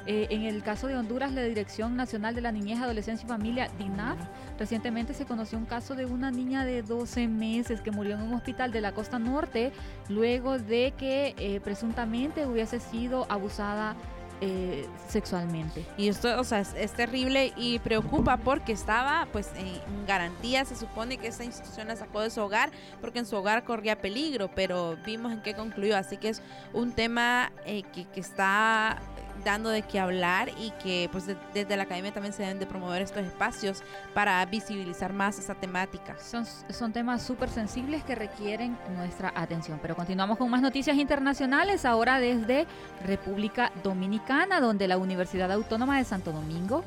Eh, 0.06 0.28
en 0.30 0.44
el 0.44 0.64
caso 0.64 0.88
de 0.88 0.96
Honduras, 0.96 1.32
la 1.32 1.44
Dirección 1.44 1.96
Nacional 1.96 2.36
de 2.36 2.42
la 2.42 2.52
Niñez, 2.52 2.80
Adolescencia 2.80 3.26
y 3.26 3.30
Familia, 3.30 3.70
DINAF, 3.78 4.18
recientemente 4.58 5.14
se 5.14 5.26
conoció 5.26 5.58
un 5.58 5.66
caso 5.66 5.96
de 5.96 6.06
una 6.06 6.32
niña 6.32 6.66
de 6.66 6.82
12 6.82 7.28
meses 7.28 7.82
que 7.82 7.92
murió 7.92 8.16
en 8.16 8.22
un 8.22 8.34
hospital 8.34 8.72
de 8.72 8.82
la 8.82 8.94
costa 8.94 9.20
norte 9.20 9.72
luego 10.08 10.58
de 10.58 10.94
que 10.98 11.36
eh, 11.38 11.60
presuntamente 11.64 12.46
hubiese 12.46 12.80
sido 12.80 13.26
abusada 13.30 13.96
eh, 14.42 14.88
sexualmente. 15.10 15.86
Y 15.98 16.08
esto, 16.08 16.40
o 16.40 16.46
sea, 16.46 16.62
es, 16.62 16.94
terrible 16.94 17.52
y 17.58 17.80
preocupa 17.80 18.38
porque 18.38 18.72
estaba, 18.72 19.28
pues, 19.34 19.50
en 19.58 20.06
garantía. 20.08 20.64
Se 20.64 20.78
supone 20.78 21.18
que 21.18 21.28
esta 21.28 21.44
institución 21.44 21.90
la 21.90 21.98
sacó 21.98 22.22
de 22.22 22.30
su 22.30 22.40
hogar 22.40 22.72
porque 23.02 23.20
en 23.20 23.26
su 23.26 23.36
hogar 23.36 23.66
corría 23.66 24.00
peligro, 24.00 24.50
pero 24.56 24.98
vimos 25.06 25.34
en 25.34 25.42
qué 25.42 25.56
concluyó. 25.56 25.98
Así 25.98 26.16
que 26.16 26.30
es 26.30 26.42
un 26.72 26.94
tema 26.94 27.52
que 27.66 28.08
está 28.16 29.02
dando 29.44 29.70
de 29.70 29.82
qué 29.82 30.00
hablar 30.00 30.50
y 30.58 30.72
que 30.84 31.10
pues 31.12 31.26
de- 31.28 31.38
desde 31.54 31.76
la 31.78 31.84
academia 31.84 32.14
también 32.14 32.34
se 32.34 32.44
deben 32.44 32.60
de 32.60 32.66
promover 32.66 33.02
estos 33.02 33.24
espacios 33.26 33.84
para 34.14 34.46
visibilizar 34.46 35.14
más 35.14 35.40
esta 35.40 35.56
temática. 35.56 36.16
Son, 36.20 36.46
son 36.46 36.92
temas 36.94 37.22
súper 37.22 37.50
sensibles 37.50 38.04
que 38.04 38.16
requieren 38.16 38.78
nuestra 38.96 39.32
atención. 39.36 39.80
Pero 39.82 39.96
continuamos 39.96 40.38
con 40.38 40.50
más 40.50 40.62
noticias 40.62 40.98
internacionales, 40.98 41.86
ahora 41.86 42.20
desde 42.20 42.68
República 43.06 43.72
Dominicana, 43.84 44.60
donde 44.62 44.88
la 44.88 44.98
Universidad 44.98 45.52
Autónoma 45.52 45.98
de 45.98 46.04
Santo 46.04 46.32
Domingo, 46.32 46.84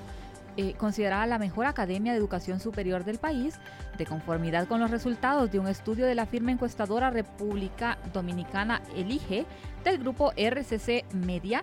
eh, 0.59 0.75
considerada 0.75 1.25
la 1.27 1.39
mejor 1.39 1.65
academia 1.65 2.13
de 2.13 2.19
educación 2.19 2.61
superior 2.61 3.05
del 3.05 3.17
país, 3.19 3.59
de 3.97 4.05
conformidad 4.05 4.69
con 4.69 4.81
los 4.81 4.91
resultados 4.91 5.51
de 5.51 5.59
un 5.59 5.67
estudio 5.67 6.05
de 6.05 6.15
la 6.15 6.27
firma 6.27 6.53
encuestadora 6.53 7.09
República 7.09 7.97
Dominicana 8.13 8.83
Elige 8.95 9.47
del 9.83 9.97
grupo 9.97 10.33
RCC 10.37 11.07
Media, 11.15 11.63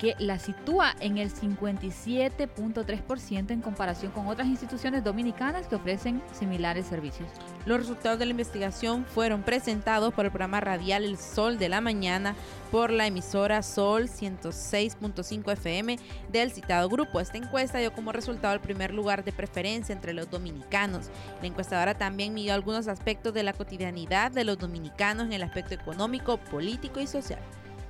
que 0.00 0.16
la 0.18 0.38
sitúa 0.38 0.96
en 1.00 1.18
el 1.18 1.30
57.3% 1.30 3.50
en 3.50 3.60
comparación 3.60 4.12
con 4.12 4.28
otras 4.28 4.48
instituciones 4.48 5.04
dominicanas 5.04 5.68
que 5.68 5.76
ofrecen 5.76 6.22
similares 6.32 6.86
servicios. 6.86 7.28
Los 7.66 7.80
resultados 7.80 8.18
de 8.18 8.24
la 8.24 8.30
investigación 8.30 9.04
fueron 9.04 9.42
presentados 9.42 10.14
por 10.14 10.24
el 10.24 10.30
programa 10.30 10.60
radial 10.60 11.04
El 11.04 11.18
Sol 11.18 11.58
de 11.58 11.68
la 11.68 11.82
Mañana 11.82 12.34
por 12.70 12.90
la 12.90 13.06
emisora 13.06 13.62
Sol 13.62 14.08
106.5 14.08 15.52
FM 15.52 15.98
del 16.32 16.50
citado 16.50 16.88
grupo. 16.88 17.20
Esta 17.20 17.36
encuesta 17.36 17.76
dio 17.76 17.92
como 17.92 18.12
resultado 18.12 18.54
el 18.54 18.60
primer 18.60 18.94
lugar 18.94 19.22
de 19.22 19.32
preferencia 19.32 19.92
entre 19.92 20.14
los 20.14 20.30
dominicanos. 20.30 21.10
La 21.42 21.48
encuestadora 21.48 21.92
también 21.92 22.32
midió 22.32 22.54
algunos 22.54 22.88
aspectos 22.88 23.34
de 23.34 23.42
la 23.42 23.52
cotidianidad 23.52 24.30
de 24.30 24.44
los 24.44 24.56
dominicanos 24.56 25.26
en 25.26 25.34
el 25.34 25.42
aspecto 25.42 25.74
económico, 25.74 26.38
político 26.38 27.00
y 27.00 27.06
social. 27.06 27.40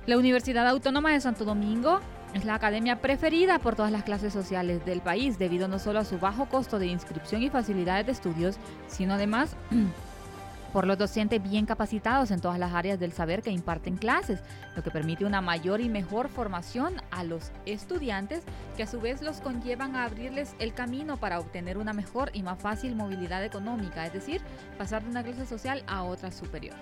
La 0.07 0.17
Universidad 0.17 0.67
Autónoma 0.67 1.11
de 1.11 1.21
Santo 1.21 1.45
Domingo 1.45 1.99
es 2.33 2.43
la 2.43 2.55
academia 2.55 3.01
preferida 3.01 3.59
por 3.59 3.75
todas 3.75 3.91
las 3.91 4.01
clases 4.03 4.33
sociales 4.33 4.83
del 4.83 4.99
país 4.99 5.37
debido 5.37 5.67
no 5.67 5.77
solo 5.77 5.99
a 5.99 6.05
su 6.05 6.17
bajo 6.17 6.47
costo 6.47 6.79
de 6.79 6.87
inscripción 6.87 7.43
y 7.43 7.51
facilidades 7.51 8.07
de 8.07 8.11
estudios, 8.13 8.57
sino 8.87 9.13
además 9.13 9.55
por 10.73 10.87
los 10.87 10.97
docentes 10.97 11.43
bien 11.43 11.67
capacitados 11.67 12.31
en 12.31 12.41
todas 12.41 12.57
las 12.57 12.73
áreas 12.73 12.99
del 12.99 13.11
saber 13.11 13.43
que 13.43 13.51
imparten 13.51 13.95
clases, 13.95 14.39
lo 14.75 14.81
que 14.81 14.89
permite 14.89 15.23
una 15.23 15.39
mayor 15.39 15.81
y 15.81 15.89
mejor 15.89 16.29
formación 16.29 16.95
a 17.11 17.23
los 17.23 17.51
estudiantes 17.67 18.41
que 18.75 18.81
a 18.81 18.87
su 18.87 18.99
vez 18.99 19.21
los 19.21 19.39
conllevan 19.39 19.95
a 19.95 20.05
abrirles 20.05 20.55
el 20.57 20.73
camino 20.73 21.17
para 21.17 21.39
obtener 21.39 21.77
una 21.77 21.93
mejor 21.93 22.31
y 22.33 22.41
más 22.41 22.59
fácil 22.59 22.95
movilidad 22.95 23.45
económica, 23.45 24.07
es 24.07 24.13
decir, 24.13 24.41
pasar 24.79 25.03
de 25.03 25.11
una 25.11 25.23
clase 25.23 25.45
social 25.45 25.83
a 25.85 26.01
otra 26.01 26.31
superior. 26.31 26.75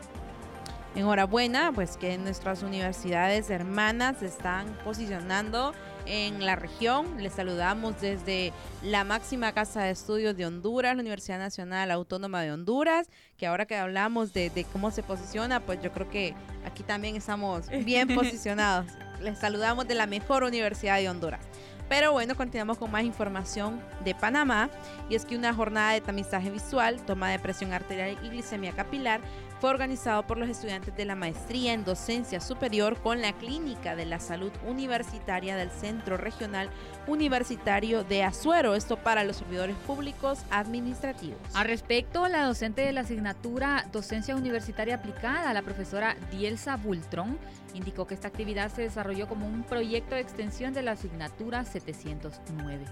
Enhorabuena, 0.95 1.71
pues 1.71 1.97
que 1.97 2.17
nuestras 2.17 2.63
universidades 2.63 3.49
hermanas 3.49 4.17
se 4.19 4.25
están 4.25 4.67
posicionando 4.83 5.73
en 6.07 6.45
la 6.45 6.55
región. 6.55 7.21
Les 7.21 7.33
saludamos 7.33 8.01
desde 8.01 8.51
la 8.83 9.03
máxima 9.03 9.51
casa 9.53 9.83
de 9.83 9.91
estudios 9.91 10.35
de 10.35 10.47
Honduras, 10.47 10.95
la 10.95 11.01
Universidad 11.01 11.37
Nacional 11.37 11.91
Autónoma 11.91 12.41
de 12.41 12.51
Honduras, 12.51 13.07
que 13.37 13.45
ahora 13.45 13.65
que 13.65 13.75
hablamos 13.75 14.33
de, 14.33 14.49
de 14.49 14.63
cómo 14.63 14.89
se 14.89 15.03
posiciona, 15.03 15.59
pues 15.59 15.79
yo 15.81 15.91
creo 15.91 16.09
que 16.09 16.33
aquí 16.65 16.81
también 16.81 17.15
estamos 17.15 17.69
bien 17.85 18.07
posicionados. 18.15 18.87
Les 19.21 19.37
saludamos 19.37 19.87
de 19.87 19.95
la 19.95 20.07
mejor 20.07 20.43
universidad 20.43 20.97
de 20.97 21.07
Honduras. 21.07 21.45
Pero 21.89 22.11
bueno, 22.11 22.35
continuamos 22.35 22.77
con 22.77 22.91
más 22.91 23.03
información 23.03 23.81
de 24.05 24.13
Panamá 24.13 24.69
y 25.09 25.15
es 25.15 25.25
que 25.25 25.35
una 25.35 25.55
jornada 25.55 25.93
de 25.93 26.01
tamizaje 26.01 26.51
visual, 26.51 27.01
toma 27.05 27.31
de 27.31 27.39
presión 27.39 27.73
arterial 27.73 28.15
y 28.23 28.29
glicemia 28.29 28.73
capilar 28.73 29.21
fue 29.59 29.69
organizado 29.69 30.25
por 30.25 30.37
los 30.37 30.49
estudiantes 30.49 30.95
de 30.95 31.05
la 31.05 31.15
maestría 31.15 31.73
en 31.73 31.83
docencia 31.83 32.39
superior 32.39 32.97
con 33.01 33.21
la 33.21 33.33
Clínica 33.33 33.95
de 33.95 34.05
la 34.05 34.19
Salud 34.19 34.51
Universitaria 34.65 35.55
del 35.57 35.69
Centro 35.69 36.17
Regional 36.17 36.69
Universitario 37.07 38.03
de 38.03 38.23
Azuero, 38.23 38.75
esto 38.75 38.97
para 38.97 39.23
los 39.23 39.37
servidores 39.37 39.75
públicos 39.85 40.39
administrativos. 40.49 41.39
Al 41.53 41.67
respecto, 41.67 42.27
la 42.27 42.45
docente 42.45 42.81
de 42.81 42.93
la 42.93 43.01
asignatura 43.01 43.85
Docencia 43.91 44.35
Universitaria 44.35 44.95
Aplicada, 44.95 45.53
la 45.53 45.61
profesora 45.61 46.15
Dielsa 46.31 46.77
Bultron, 46.77 47.37
indicó 47.73 48.07
que 48.07 48.13
esta 48.13 48.29
actividad 48.29 48.71
se 48.71 48.83
desarrolló 48.83 49.27
como 49.27 49.45
un 49.47 49.63
proyecto 49.63 50.15
de 50.15 50.21
extensión 50.21 50.73
de 50.73 50.83
la 50.83 50.91
asignatura 50.91 51.65
709. 51.65 52.85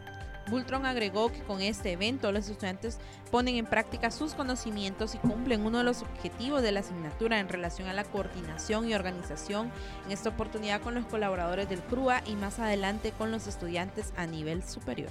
Bultron 0.49 0.85
agregó 0.85 1.31
que 1.31 1.43
con 1.43 1.61
este 1.61 1.91
evento 1.91 2.31
los 2.31 2.47
estudiantes 2.47 2.99
ponen 3.31 3.55
en 3.55 3.65
práctica 3.65 4.11
sus 4.11 4.33
conocimientos 4.33 5.15
y 5.15 5.17
cumplen 5.17 5.65
uno 5.65 5.79
de 5.79 5.83
los 5.83 6.01
objetivos 6.01 6.61
de 6.61 6.71
la 6.71 6.79
asignatura 6.79 7.39
en 7.39 7.49
relación 7.49 7.89
a 7.89 7.93
la 7.93 8.05
coordinación 8.05 8.87
y 8.87 8.93
organización, 8.93 9.71
en 10.05 10.11
esta 10.11 10.29
oportunidad 10.29 10.81
con 10.81 10.95
los 10.95 11.05
colaboradores 11.05 11.67
del 11.67 11.81
CRUA 11.81 12.23
y 12.25 12.35
más 12.35 12.59
adelante 12.59 13.11
con 13.17 13.31
los 13.31 13.47
estudiantes 13.47 14.13
a 14.15 14.25
nivel 14.25 14.63
superior. 14.63 15.09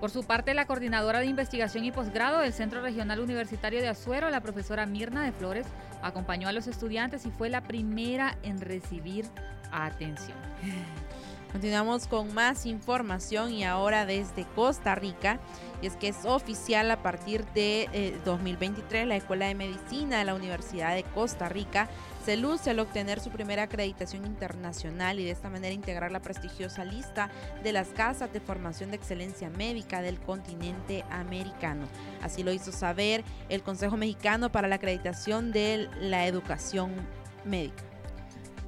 Por 0.00 0.10
su 0.10 0.22
parte, 0.24 0.54
la 0.54 0.66
coordinadora 0.66 1.18
de 1.18 1.26
investigación 1.26 1.84
y 1.84 1.90
posgrado 1.90 2.38
del 2.38 2.52
Centro 2.52 2.82
Regional 2.82 3.18
Universitario 3.18 3.80
de 3.80 3.88
Azuero, 3.88 4.30
la 4.30 4.40
profesora 4.40 4.86
Mirna 4.86 5.24
de 5.24 5.32
Flores, 5.32 5.66
acompañó 6.02 6.46
a 6.46 6.52
los 6.52 6.68
estudiantes 6.68 7.26
y 7.26 7.30
fue 7.30 7.48
la 7.48 7.62
primera 7.62 8.38
en 8.44 8.60
recibir 8.60 9.24
atención. 9.72 10.38
Continuamos 11.52 12.06
con 12.06 12.34
más 12.34 12.66
información 12.66 13.52
y 13.52 13.64
ahora 13.64 14.04
desde 14.04 14.44
Costa 14.54 14.94
Rica. 14.94 15.40
Y 15.80 15.86
es 15.86 15.96
que 15.96 16.08
es 16.08 16.24
oficial 16.24 16.90
a 16.90 17.02
partir 17.02 17.46
de 17.54 17.88
eh, 17.92 18.18
2023 18.24 19.06
la 19.06 19.16
Escuela 19.16 19.46
de 19.46 19.54
Medicina 19.54 20.18
de 20.18 20.24
la 20.24 20.34
Universidad 20.34 20.94
de 20.94 21.04
Costa 21.04 21.48
Rica 21.48 21.88
se 22.24 22.36
luce 22.36 22.68
al 22.68 22.80
obtener 22.80 23.20
su 23.20 23.30
primera 23.30 23.62
acreditación 23.62 24.26
internacional 24.26 25.18
y 25.18 25.24
de 25.24 25.30
esta 25.30 25.48
manera 25.48 25.72
integrar 25.72 26.12
la 26.12 26.20
prestigiosa 26.20 26.84
lista 26.84 27.30
de 27.62 27.72
las 27.72 27.88
casas 27.88 28.30
de 28.32 28.40
formación 28.40 28.90
de 28.90 28.96
excelencia 28.96 29.48
médica 29.48 30.02
del 30.02 30.20
continente 30.20 31.04
americano. 31.10 31.86
Así 32.20 32.42
lo 32.42 32.52
hizo 32.52 32.70
saber 32.70 33.24
el 33.48 33.62
Consejo 33.62 33.96
Mexicano 33.96 34.52
para 34.52 34.68
la 34.68 34.74
Acreditación 34.74 35.52
de 35.52 35.88
la 36.00 36.26
Educación 36.26 36.92
Médica. 37.46 37.82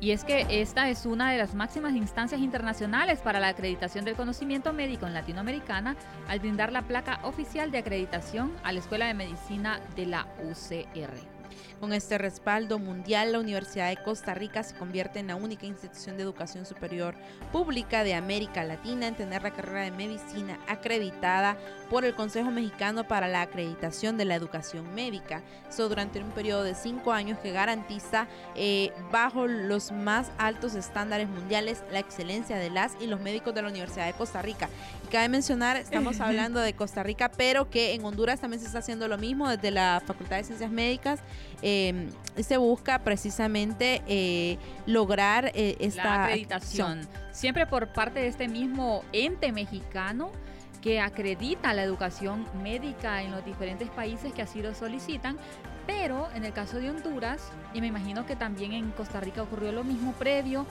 Y 0.00 0.12
es 0.12 0.24
que 0.24 0.46
esta 0.48 0.88
es 0.88 1.04
una 1.04 1.30
de 1.30 1.36
las 1.36 1.54
máximas 1.54 1.94
instancias 1.94 2.40
internacionales 2.40 3.20
para 3.20 3.38
la 3.38 3.48
acreditación 3.48 4.06
del 4.06 4.16
conocimiento 4.16 4.72
médico 4.72 5.06
en 5.06 5.12
Latinoamericana 5.12 5.94
al 6.26 6.40
brindar 6.40 6.72
la 6.72 6.82
placa 6.82 7.20
oficial 7.22 7.70
de 7.70 7.78
acreditación 7.78 8.52
a 8.62 8.72
la 8.72 8.78
Escuela 8.78 9.06
de 9.06 9.14
Medicina 9.14 9.78
de 9.96 10.06
la 10.06 10.26
UCR. 10.42 11.39
Con 11.80 11.92
este 11.92 12.18
respaldo 12.18 12.78
mundial, 12.78 13.32
la 13.32 13.38
Universidad 13.38 13.88
de 13.88 14.02
Costa 14.02 14.34
Rica 14.34 14.62
se 14.62 14.74
convierte 14.74 15.18
en 15.18 15.28
la 15.28 15.36
única 15.36 15.66
institución 15.66 16.16
de 16.16 16.22
educación 16.22 16.66
superior 16.66 17.14
pública 17.52 18.04
de 18.04 18.14
América 18.14 18.64
Latina 18.64 19.08
en 19.08 19.14
tener 19.14 19.42
la 19.42 19.52
carrera 19.52 19.82
de 19.82 19.90
medicina 19.90 20.58
acreditada 20.68 21.56
por 21.88 22.04
el 22.04 22.14
Consejo 22.14 22.50
Mexicano 22.50 23.06
para 23.08 23.28
la 23.28 23.42
Acreditación 23.42 24.16
de 24.16 24.24
la 24.24 24.34
Educación 24.34 24.94
Médica. 24.94 25.42
Eso 25.68 25.88
durante 25.88 26.20
un 26.20 26.30
periodo 26.30 26.62
de 26.62 26.74
cinco 26.74 27.12
años 27.12 27.38
que 27.38 27.52
garantiza 27.52 28.28
eh, 28.54 28.92
bajo 29.10 29.46
los 29.46 29.92
más 29.92 30.30
altos 30.38 30.74
estándares 30.74 31.28
mundiales 31.28 31.82
la 31.90 31.98
excelencia 31.98 32.56
de 32.56 32.70
las 32.70 32.96
y 33.00 33.06
los 33.06 33.20
médicos 33.20 33.54
de 33.54 33.62
la 33.62 33.68
Universidad 33.68 34.06
de 34.06 34.12
Costa 34.12 34.42
Rica. 34.42 34.68
Cabe 35.10 35.28
mencionar, 35.28 35.76
estamos 35.76 36.20
hablando 36.20 36.60
de 36.60 36.72
Costa 36.74 37.02
Rica, 37.02 37.32
pero 37.36 37.68
que 37.68 37.94
en 37.94 38.04
Honduras 38.04 38.40
también 38.40 38.60
se 38.60 38.66
está 38.66 38.78
haciendo 38.78 39.08
lo 39.08 39.18
mismo 39.18 39.48
desde 39.48 39.72
la 39.72 40.00
Facultad 40.06 40.36
de 40.36 40.44
Ciencias 40.44 40.70
Médicas. 40.70 41.18
Eh, 41.62 42.08
se 42.40 42.56
busca 42.58 43.00
precisamente 43.00 44.02
eh, 44.06 44.56
lograr 44.86 45.50
eh, 45.54 45.76
esta 45.80 46.04
la 46.04 46.24
acreditación, 46.26 47.00
siempre 47.32 47.66
por 47.66 47.88
parte 47.88 48.20
de 48.20 48.28
este 48.28 48.46
mismo 48.46 49.02
ente 49.12 49.50
mexicano 49.50 50.30
que 50.80 51.00
acredita 51.00 51.74
la 51.74 51.82
educación 51.82 52.46
médica 52.62 53.22
en 53.22 53.32
los 53.32 53.44
diferentes 53.44 53.90
países 53.90 54.32
que 54.32 54.42
así 54.42 54.62
lo 54.62 54.74
solicitan, 54.74 55.36
Pero 55.86 56.28
en 56.36 56.44
el 56.44 56.52
caso 56.52 56.76
de 56.78 56.88
Honduras, 56.88 57.50
y 57.74 57.80
me 57.80 57.88
imagino 57.88 58.24
que 58.24 58.36
también 58.36 58.72
en 58.72 58.92
Costa 58.92 59.18
Rica 59.18 59.42
ocurrió 59.42 59.72
lo 59.72 59.82
mismo 59.82 60.12
previo 60.12 60.64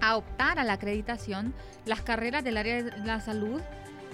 a 0.00 0.16
optar 0.16 0.58
a 0.58 0.64
la 0.64 0.74
acreditación, 0.74 1.54
las 1.84 2.02
carreras 2.02 2.44
del 2.44 2.56
área 2.56 2.82
de 2.82 2.96
la 2.98 3.20
salud 3.20 3.60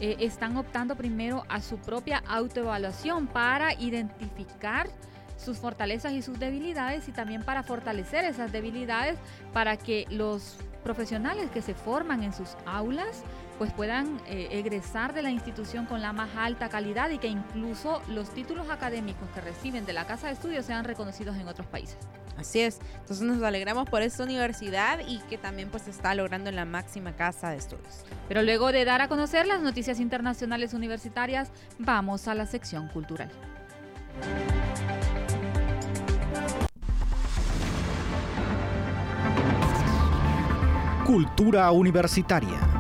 eh, 0.00 0.17
están 0.21 0.57
optando 0.57 0.97
primero 0.97 1.45
a 1.49 1.61
su 1.61 1.79
propia 1.79 2.23
autoevaluación 2.26 3.26
para 3.26 3.75
identificar 3.75 4.88
sus 5.37 5.59
fortalezas 5.59 6.12
y 6.12 6.23
sus 6.23 6.38
debilidades 6.38 7.09
y 7.09 7.12
también 7.12 7.43
para 7.43 7.62
fortalecer 7.62 8.25
esas 8.25 8.53
debilidades 8.53 9.19
para 9.53 9.76
que 9.76 10.07
los 10.11 10.57
profesionales 10.83 11.50
que 11.50 11.62
se 11.62 11.75
forman 11.75 12.23
en 12.23 12.33
sus 12.33 12.57
aulas 12.67 13.23
pues 13.58 13.73
puedan 13.73 14.20
eh, 14.26 14.49
egresar 14.52 15.14
de 15.14 15.23
la 15.23 15.30
institución 15.30 15.87
con 15.87 16.00
la 16.00 16.12
más 16.12 16.30
alta 16.37 16.68
calidad 16.68 17.11
y 17.11 17.18
que 17.18 17.28
incluso 17.28 18.02
los 18.08 18.30
títulos 18.30 18.70
académicos 18.70 19.28
que 19.30 19.40
reciben 19.40 19.87
de 19.87 19.92
la 19.92 20.06
casa 20.06 20.28
de 20.28 20.34
estudios 20.34 20.64
sean 20.64 20.84
reconocidos 20.84 21.37
en 21.37 21.49
otros 21.49 21.66
países. 21.66 21.99
Así 22.37 22.61
es, 22.61 22.80
entonces 22.99 23.25
nos 23.25 23.40
alegramos 23.42 23.88
por 23.88 24.02
esta 24.02 24.25
universidad 24.25 24.99
y 25.06 25.18
que 25.28 25.38
también 25.38 25.68
pues 25.70 25.87
está 25.87 26.14
logrando 26.14 26.50
en 26.50 26.56
la 26.56 26.64
máxima 26.64 27.12
casa 27.12 27.50
de 27.50 27.58
estudios. 27.58 28.04
Pero 28.26 28.42
luego 28.42 28.73
de 28.73 28.84
dar 28.84 29.00
a 29.00 29.08
conocer 29.08 29.46
las 29.46 29.61
noticias 29.61 30.00
internacionales 30.00 30.75
universitarias, 30.75 31.50
vamos 31.78 32.26
a 32.26 32.34
la 32.34 32.46
sección 32.46 32.88
cultural. 32.88 33.30
Cultura 41.06 41.70
universitaria. 41.70 42.74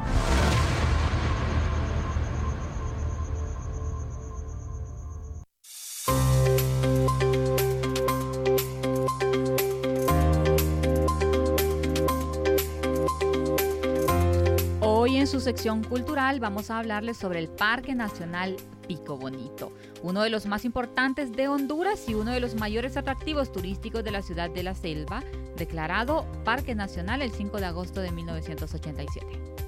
Sección 15.54 15.84
cultural 15.84 16.40
vamos 16.40 16.68
a 16.68 16.80
hablarles 16.80 17.16
sobre 17.16 17.38
el 17.38 17.48
Parque 17.48 17.94
Nacional 17.94 18.56
Pico 18.88 19.16
Bonito, 19.16 19.70
uno 20.02 20.22
de 20.22 20.28
los 20.28 20.46
más 20.46 20.64
importantes 20.64 21.30
de 21.30 21.46
Honduras 21.46 22.08
y 22.08 22.14
uno 22.14 22.32
de 22.32 22.40
los 22.40 22.56
mayores 22.56 22.96
atractivos 22.96 23.52
turísticos 23.52 24.02
de 24.02 24.10
la 24.10 24.22
ciudad 24.22 24.50
de 24.50 24.64
La 24.64 24.74
Selva, 24.74 25.22
declarado 25.56 26.26
Parque 26.44 26.74
Nacional 26.74 27.22
el 27.22 27.30
5 27.30 27.58
de 27.58 27.66
agosto 27.66 28.00
de 28.00 28.10
1987. 28.10 29.63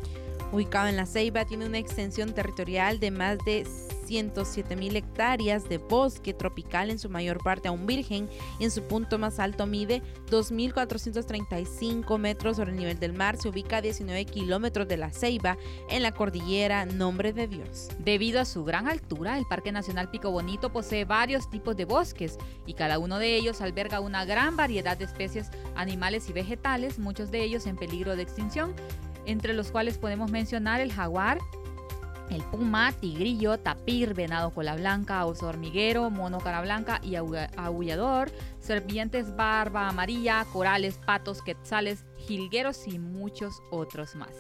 Ubicado 0.52 0.86
en 0.86 0.96
La 0.96 1.06
Ceiba, 1.06 1.44
tiene 1.44 1.66
una 1.66 1.78
extensión 1.78 2.32
territorial 2.32 3.00
de 3.00 3.10
más 3.10 3.38
de 3.44 3.66
107 4.06 4.76
mil 4.76 4.94
hectáreas 4.94 5.68
de 5.68 5.78
bosque 5.78 6.32
tropical, 6.32 6.90
en 6.90 6.98
su 7.00 7.10
mayor 7.10 7.42
parte 7.42 7.66
aún 7.68 7.86
virgen, 7.86 8.28
y 8.60 8.64
en 8.64 8.70
su 8.70 8.82
punto 8.82 9.18
más 9.18 9.40
alto 9.40 9.66
mide 9.66 10.02
2.435 10.30 12.18
metros 12.18 12.56
sobre 12.56 12.70
el 12.70 12.76
nivel 12.76 13.00
del 13.00 13.12
mar. 13.12 13.36
Se 13.36 13.48
ubica 13.48 13.78
a 13.78 13.82
19 13.82 14.24
kilómetros 14.26 14.86
de 14.86 14.96
la 14.96 15.10
Ceiba, 15.10 15.58
en 15.90 16.02
la 16.02 16.12
cordillera 16.12 16.86
Nombre 16.86 17.32
de 17.32 17.48
Dios. 17.48 17.88
Debido 17.98 18.40
a 18.40 18.44
su 18.44 18.64
gran 18.64 18.86
altura, 18.86 19.38
el 19.38 19.46
Parque 19.46 19.72
Nacional 19.72 20.10
Pico 20.10 20.30
Bonito 20.30 20.72
posee 20.72 21.04
varios 21.04 21.50
tipos 21.50 21.76
de 21.76 21.84
bosques 21.84 22.38
y 22.66 22.74
cada 22.74 23.00
uno 23.00 23.18
de 23.18 23.34
ellos 23.34 23.60
alberga 23.60 24.00
una 24.00 24.24
gran 24.24 24.56
variedad 24.56 24.96
de 24.96 25.04
especies 25.04 25.50
animales 25.74 26.30
y 26.30 26.32
vegetales, 26.32 27.00
muchos 27.00 27.32
de 27.32 27.42
ellos 27.42 27.66
en 27.66 27.76
peligro 27.76 28.14
de 28.14 28.22
extinción, 28.22 28.74
entre 29.26 29.52
los 29.54 29.71
cuales 29.71 29.99
podemos 29.99 30.30
mencionar 30.30 30.80
el 30.80 30.92
jaguar, 30.92 31.38
el 32.30 32.42
puma, 32.42 32.92
tigrillo, 32.92 33.59
tapir, 33.59 34.14
venado 34.14 34.50
cola 34.50 34.75
blanca, 34.75 35.25
oso 35.26 35.47
hormiguero, 35.47 36.11
mono 36.11 36.38
cara 36.38 36.61
blanca 36.61 37.00
y 37.02 37.14
aullador, 37.14 38.30
serpientes 38.61 39.37
barba 39.37 39.88
amarilla, 39.88 40.45
corales, 40.52 40.99
patos, 41.04 41.42
quetzales, 41.42 42.04
jilgueros 42.18 42.88
y 42.88 42.99
muchos 42.99 43.62
otros 43.71 44.16
más. 44.16 44.33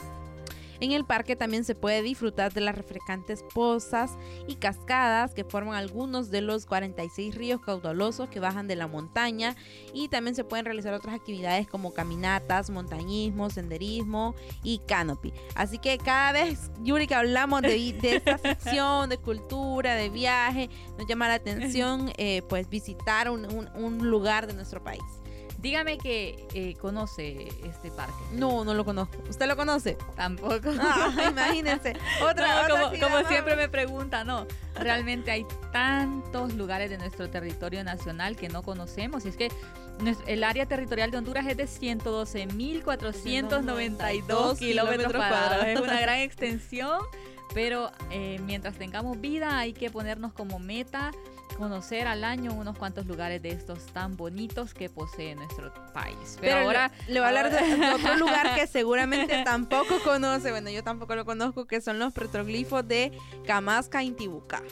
En 0.80 0.92
el 0.92 1.04
parque 1.04 1.36
también 1.36 1.64
se 1.64 1.74
puede 1.74 2.02
disfrutar 2.02 2.52
de 2.52 2.60
las 2.60 2.74
refrescantes 2.74 3.44
pozas 3.54 4.16
y 4.46 4.56
cascadas 4.56 5.34
que 5.34 5.44
forman 5.44 5.74
algunos 5.74 6.30
de 6.30 6.40
los 6.40 6.66
46 6.66 7.34
ríos 7.34 7.60
caudalosos 7.60 8.28
que 8.28 8.40
bajan 8.40 8.66
de 8.68 8.76
la 8.76 8.86
montaña 8.86 9.56
y 9.92 10.08
también 10.08 10.34
se 10.34 10.44
pueden 10.44 10.64
realizar 10.64 10.94
otras 10.94 11.14
actividades 11.14 11.66
como 11.66 11.92
caminatas, 11.92 12.70
montañismo, 12.70 13.50
senderismo 13.50 14.34
y 14.62 14.78
canopy. 14.78 15.32
Así 15.54 15.78
que 15.78 15.98
cada 15.98 16.32
vez, 16.32 16.70
Yuri, 16.82 17.06
que 17.06 17.14
hablamos 17.14 17.62
de, 17.62 17.76
esta 18.02 18.38
sección 18.38 19.08
de 19.08 19.18
cultura, 19.18 19.94
de 19.94 20.10
viaje, 20.10 20.70
nos 20.98 21.06
llama 21.06 21.28
la 21.28 21.34
atención 21.34 22.12
eh, 22.16 22.42
pues 22.48 22.68
visitar 22.68 23.30
un 23.30 24.10
lugar 24.10 24.46
de 24.46 24.54
nuestro 24.54 24.82
país. 24.82 25.02
Dígame 25.66 25.98
que 25.98 26.46
eh, 26.54 26.76
conoce 26.80 27.48
este 27.64 27.90
parque. 27.90 28.22
No, 28.30 28.64
no 28.64 28.72
lo 28.72 28.84
conozco. 28.84 29.16
¿Usted 29.28 29.48
lo 29.48 29.56
conoce? 29.56 29.98
Tampoco. 30.14 30.70
Ah, 30.78 31.10
imagínense. 31.32 31.96
Otra, 32.22 32.68
como, 32.68 32.92
siempre 33.26 33.56
me 33.56 33.68
pregunta, 33.68 34.22
no. 34.22 34.46
Realmente 34.76 35.32
hay 35.32 35.44
tantos 35.72 36.54
lugares 36.54 36.88
de 36.88 36.98
nuestro 36.98 37.28
territorio 37.30 37.82
nacional 37.82 38.36
que 38.36 38.48
no 38.48 38.62
conocemos. 38.62 39.24
Y 39.24 39.30
es 39.30 39.36
que 39.36 39.50
el 40.28 40.44
área 40.44 40.66
territorial 40.66 41.10
de 41.10 41.18
Honduras 41.18 41.44
es 41.48 41.56
de 41.56 41.64
112.492 41.64 44.58
kilómetros 44.60 45.12
cuadrados. 45.12 45.66
Es 45.66 45.80
una 45.80 46.00
gran 46.00 46.20
extensión. 46.28 47.00
Pero 47.54 47.90
eh, 48.12 48.38
mientras 48.44 48.76
tengamos 48.76 49.20
vida 49.20 49.58
hay 49.58 49.72
que 49.72 49.90
ponernos 49.90 50.32
como 50.32 50.60
meta 50.60 51.10
conocer 51.56 52.06
al 52.06 52.24
año 52.24 52.52
unos 52.52 52.76
cuantos 52.78 53.06
lugares 53.06 53.42
de 53.42 53.50
estos 53.50 53.86
tan 53.86 54.16
bonitos 54.16 54.74
que 54.74 54.88
posee 54.88 55.34
nuestro 55.34 55.72
país. 55.92 56.38
Pero, 56.40 56.58
ahora 56.58 56.90
le, 57.08 57.20
voy 57.20 57.24
a 57.24 57.28
hablar 57.28 57.50
de 57.50 57.90
otro 57.94 58.16
lugar 58.16 58.54
que 58.54 58.66
seguramente 58.66 59.42
tampoco 59.44 60.00
conoce, 60.04 60.50
bueno, 60.50 60.70
yo 60.70 60.82
tampoco 60.82 61.14
lo 61.14 61.24
conozco, 61.24 61.66
que 61.66 61.80
son 61.80 61.98
los 61.98 62.12
petroglifos 62.12 62.86
de 62.86 63.16
Camasca 63.46 64.02
Intibucá. 64.02 64.62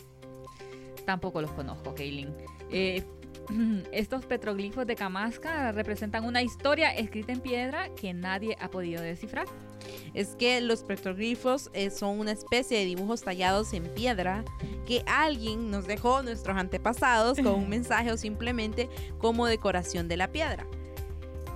Tampoco 1.07 1.41
los 1.41 1.51
conozco, 1.53 1.95
Kaylin. 1.95 2.35
Eh, 2.71 3.05
estos 3.93 4.25
petroglifos 4.27 4.87
de 4.87 4.97
Camasca 4.97 5.73
representan 5.73 6.25
una 6.25 6.43
historia 6.43 6.95
escrita 6.95 7.33
en 7.33 7.41
piedra 7.41 7.89
que 7.95 8.13
nadie 8.13 8.57
ha 8.61 8.69
podido 8.69 9.03
descifrar. 9.03 9.47
Es 10.15 10.37
que 10.37 10.61
los 10.61 10.83
petroglifos 10.83 11.71
eh, 11.73 11.91
son 11.91 12.19
una 12.19 12.33
especie 12.33 12.79
de 12.79 12.85
dibujos 12.85 13.23
tallados 13.23 13.73
en 13.73 13.85
piedra 13.85 14.45
que 14.87 15.03
alguien 15.07 15.71
nos 15.71 15.87
dejó 15.87 16.23
nuestros 16.23 16.57
antepasados 16.57 17.39
con 17.39 17.55
un 17.55 17.69
mensaje 17.71 18.13
o 18.13 18.17
simplemente 18.17 18.89
como 19.19 19.47
decoración 19.47 20.09
de 20.09 20.17
la 20.17 20.29
piedra. 20.29 20.67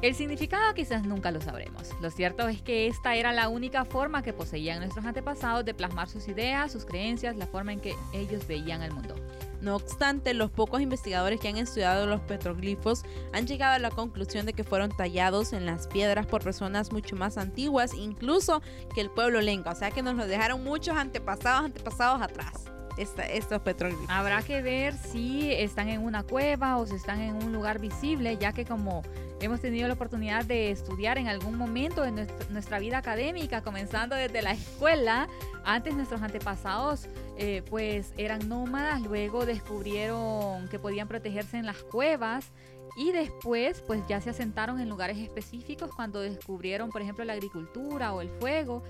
El 0.00 0.14
significado 0.14 0.74
quizás 0.74 1.04
nunca 1.04 1.32
lo 1.32 1.40
sabremos. 1.40 1.90
Lo 2.00 2.10
cierto 2.10 2.48
es 2.48 2.62
que 2.62 2.86
esta 2.86 3.16
era 3.16 3.32
la 3.32 3.48
única 3.48 3.84
forma 3.84 4.22
que 4.22 4.32
poseían 4.32 4.78
nuestros 4.78 5.04
antepasados 5.04 5.64
de 5.64 5.74
plasmar 5.74 6.08
sus 6.08 6.28
ideas, 6.28 6.70
sus 6.70 6.84
creencias, 6.84 7.36
la 7.36 7.48
forma 7.48 7.72
en 7.72 7.80
que 7.80 7.96
ellos 8.12 8.46
veían 8.46 8.82
el 8.82 8.92
mundo. 8.92 9.16
No 9.60 9.74
obstante, 9.74 10.34
los 10.34 10.50
pocos 10.50 10.80
investigadores 10.80 11.40
que 11.40 11.48
han 11.48 11.56
estudiado 11.56 12.06
los 12.06 12.20
petroglifos 12.20 13.04
han 13.32 13.46
llegado 13.46 13.74
a 13.74 13.78
la 13.78 13.90
conclusión 13.90 14.46
de 14.46 14.52
que 14.52 14.62
fueron 14.64 14.90
tallados 14.90 15.52
en 15.52 15.66
las 15.66 15.88
piedras 15.88 16.26
por 16.26 16.42
personas 16.42 16.92
mucho 16.92 17.16
más 17.16 17.38
antiguas, 17.38 17.92
incluso 17.94 18.62
que 18.94 19.00
el 19.00 19.10
pueblo 19.10 19.40
lenca. 19.40 19.70
O 19.70 19.74
sea 19.74 19.90
que 19.90 20.02
nos 20.02 20.14
lo 20.14 20.26
dejaron 20.26 20.62
muchos 20.62 20.96
antepasados, 20.96 21.64
antepasados 21.64 22.22
atrás. 22.22 22.64
estos 22.96 23.62
petroglifos. 23.62 24.10
Habrá 24.10 24.42
que 24.42 24.60
ver 24.60 24.94
si 24.94 25.52
están 25.52 25.88
en 25.88 26.02
una 26.02 26.24
cueva 26.24 26.78
o 26.78 26.86
si 26.86 26.96
están 26.96 27.20
en 27.20 27.36
un 27.36 27.52
lugar 27.52 27.78
visible, 27.78 28.36
ya 28.38 28.52
que 28.52 28.64
como 28.64 29.02
hemos 29.40 29.60
tenido 29.60 29.86
la 29.86 29.94
oportunidad 29.94 30.44
de 30.44 30.70
estudiar 30.72 31.16
en 31.18 31.28
algún 31.28 31.56
momento 31.56 32.02
de 32.02 32.26
nuestra 32.50 32.78
vida 32.80 32.98
académica, 32.98 33.62
comenzando 33.62 34.16
desde 34.16 34.42
la 34.42 34.52
escuela, 34.52 35.28
antes 35.64 35.94
nuestros 35.94 36.22
antepasados 36.22 37.06
eh, 37.38 37.62
pues 37.70 38.12
eran 38.16 38.48
nómadas, 38.48 39.00
luego 39.00 39.46
descubrieron 39.46 40.68
que 40.68 40.80
podían 40.80 41.06
protegerse 41.06 41.56
en 41.56 41.66
las 41.66 41.76
cuevas 41.84 42.50
y 42.96 43.12
después 43.12 43.80
pues 43.86 44.02
ya 44.08 44.20
se 44.20 44.30
asentaron 44.30 44.80
en 44.80 44.88
lugares 44.88 45.18
específicos 45.18 45.90
cuando 45.94 46.20
descubrieron 46.20 46.90
por 46.90 47.00
ejemplo 47.00 47.24
la 47.24 47.34
agricultura 47.34 48.12
o 48.12 48.22
el 48.22 48.28
fuego 48.40 48.82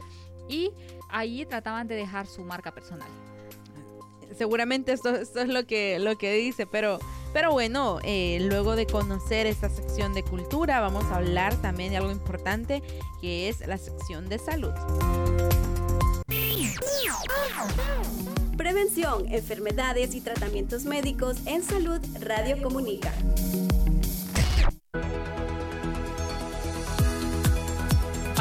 y 0.49 0.73
ahí 1.11 1.45
trataban 1.45 1.89
de 1.89 1.97
dejar 1.97 2.27
su 2.27 2.43
marca 2.43 2.73
personal. 2.73 3.09
Seguramente 4.37 4.93
esto, 4.93 5.15
es 5.15 5.35
lo 5.35 5.67
que, 5.67 5.99
lo 5.99 6.17
que 6.17 6.33
dice, 6.33 6.67
pero, 6.67 6.99
pero 7.35 7.53
bueno, 7.53 7.99
eh, 8.03 8.39
luego 8.41 8.77
de 8.77 8.87
conocer 8.87 9.47
esta 9.47 9.69
sección 9.69 10.15
de 10.15 10.23
cultura, 10.23 10.81
vamos 10.81 11.05
a 11.07 11.17
hablar 11.17 11.55
también 11.61 11.91
de 11.91 11.99
algo 11.99 12.13
importante 12.13 12.83
que 13.21 13.51
es 13.51 13.67
la 13.67 13.77
sección 13.77 14.29
de 14.29 14.39
salud. 14.39 14.73
Enfermedades 19.31 20.15
y 20.15 20.21
tratamientos 20.21 20.85
médicos 20.85 21.39
en 21.47 21.65
salud 21.65 22.01
Radio 22.21 22.63
Comunica. 22.63 23.13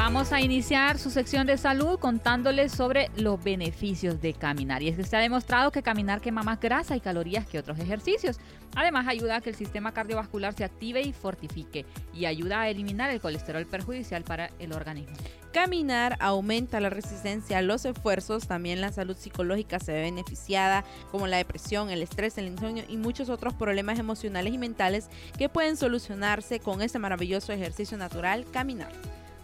Vamos 0.07 0.31
a 0.31 0.39
iniciar 0.39 0.97
su 0.99 1.09
sección 1.09 1.47
de 1.47 1.57
salud 1.57 1.99
contándoles 1.99 2.71
sobre 2.71 3.11
los 3.17 3.43
beneficios 3.43 4.21
de 4.21 4.33
caminar. 4.33 4.81
Y 4.81 4.87
es 4.87 4.95
que 4.95 5.03
se 5.03 5.17
ha 5.17 5.19
demostrado 5.19 5.69
que 5.69 5.83
caminar 5.83 6.21
quema 6.21 6.43
más 6.43 6.61
grasa 6.61 6.95
y 6.95 7.01
calorías 7.01 7.45
que 7.45 7.59
otros 7.59 7.77
ejercicios. 7.77 8.39
Además, 8.73 9.05
ayuda 9.09 9.35
a 9.35 9.41
que 9.41 9.49
el 9.49 9.57
sistema 9.57 9.91
cardiovascular 9.91 10.53
se 10.53 10.63
active 10.63 11.01
y 11.01 11.11
fortifique 11.11 11.85
y 12.13 12.23
ayuda 12.23 12.61
a 12.61 12.69
eliminar 12.69 13.09
el 13.09 13.19
colesterol 13.19 13.65
perjudicial 13.65 14.23
para 14.23 14.49
el 14.59 14.71
organismo. 14.71 15.13
Caminar 15.51 16.15
aumenta 16.21 16.79
la 16.79 16.89
resistencia 16.89 17.57
a 17.57 17.61
los 17.61 17.83
esfuerzos, 17.83 18.47
también 18.47 18.79
la 18.79 18.93
salud 18.93 19.17
psicológica 19.17 19.81
se 19.81 19.91
ve 19.91 20.03
beneficiada, 20.03 20.85
como 21.11 21.27
la 21.27 21.35
depresión, 21.35 21.89
el 21.89 22.01
estrés, 22.01 22.37
el 22.37 22.47
insomnio 22.47 22.85
y 22.87 22.95
muchos 22.95 23.27
otros 23.27 23.55
problemas 23.55 23.99
emocionales 23.99 24.53
y 24.53 24.57
mentales 24.57 25.09
que 25.37 25.49
pueden 25.49 25.75
solucionarse 25.75 26.61
con 26.61 26.81
este 26.81 26.97
maravilloso 26.97 27.51
ejercicio 27.51 27.97
natural, 27.97 28.45
caminar. 28.53 28.93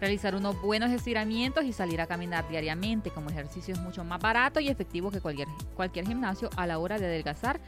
Realizar 0.03 0.35
unos 0.35 0.61
buenos 0.61 0.91
estiramientos 0.91 1.63
y 1.63 1.71
salir 1.71 2.01
a 2.01 2.07
caminar 2.07 2.45
diariamente 2.49 3.09
como 3.09 3.29
ejercicio 3.29 3.73
es 3.73 3.79
mucho 3.79 4.03
más 4.03 4.19
barato 4.19 4.59
y 4.59 4.67
efectivo 4.67 5.09
que 5.11 5.21
cualquier, 5.21 5.47
cualquier 5.77 6.05
gimnasio 6.05 6.49
a 6.57 6.67
la 6.67 6.77
hora 6.77 6.99
de 6.99 7.05
adelgazar 7.05 7.61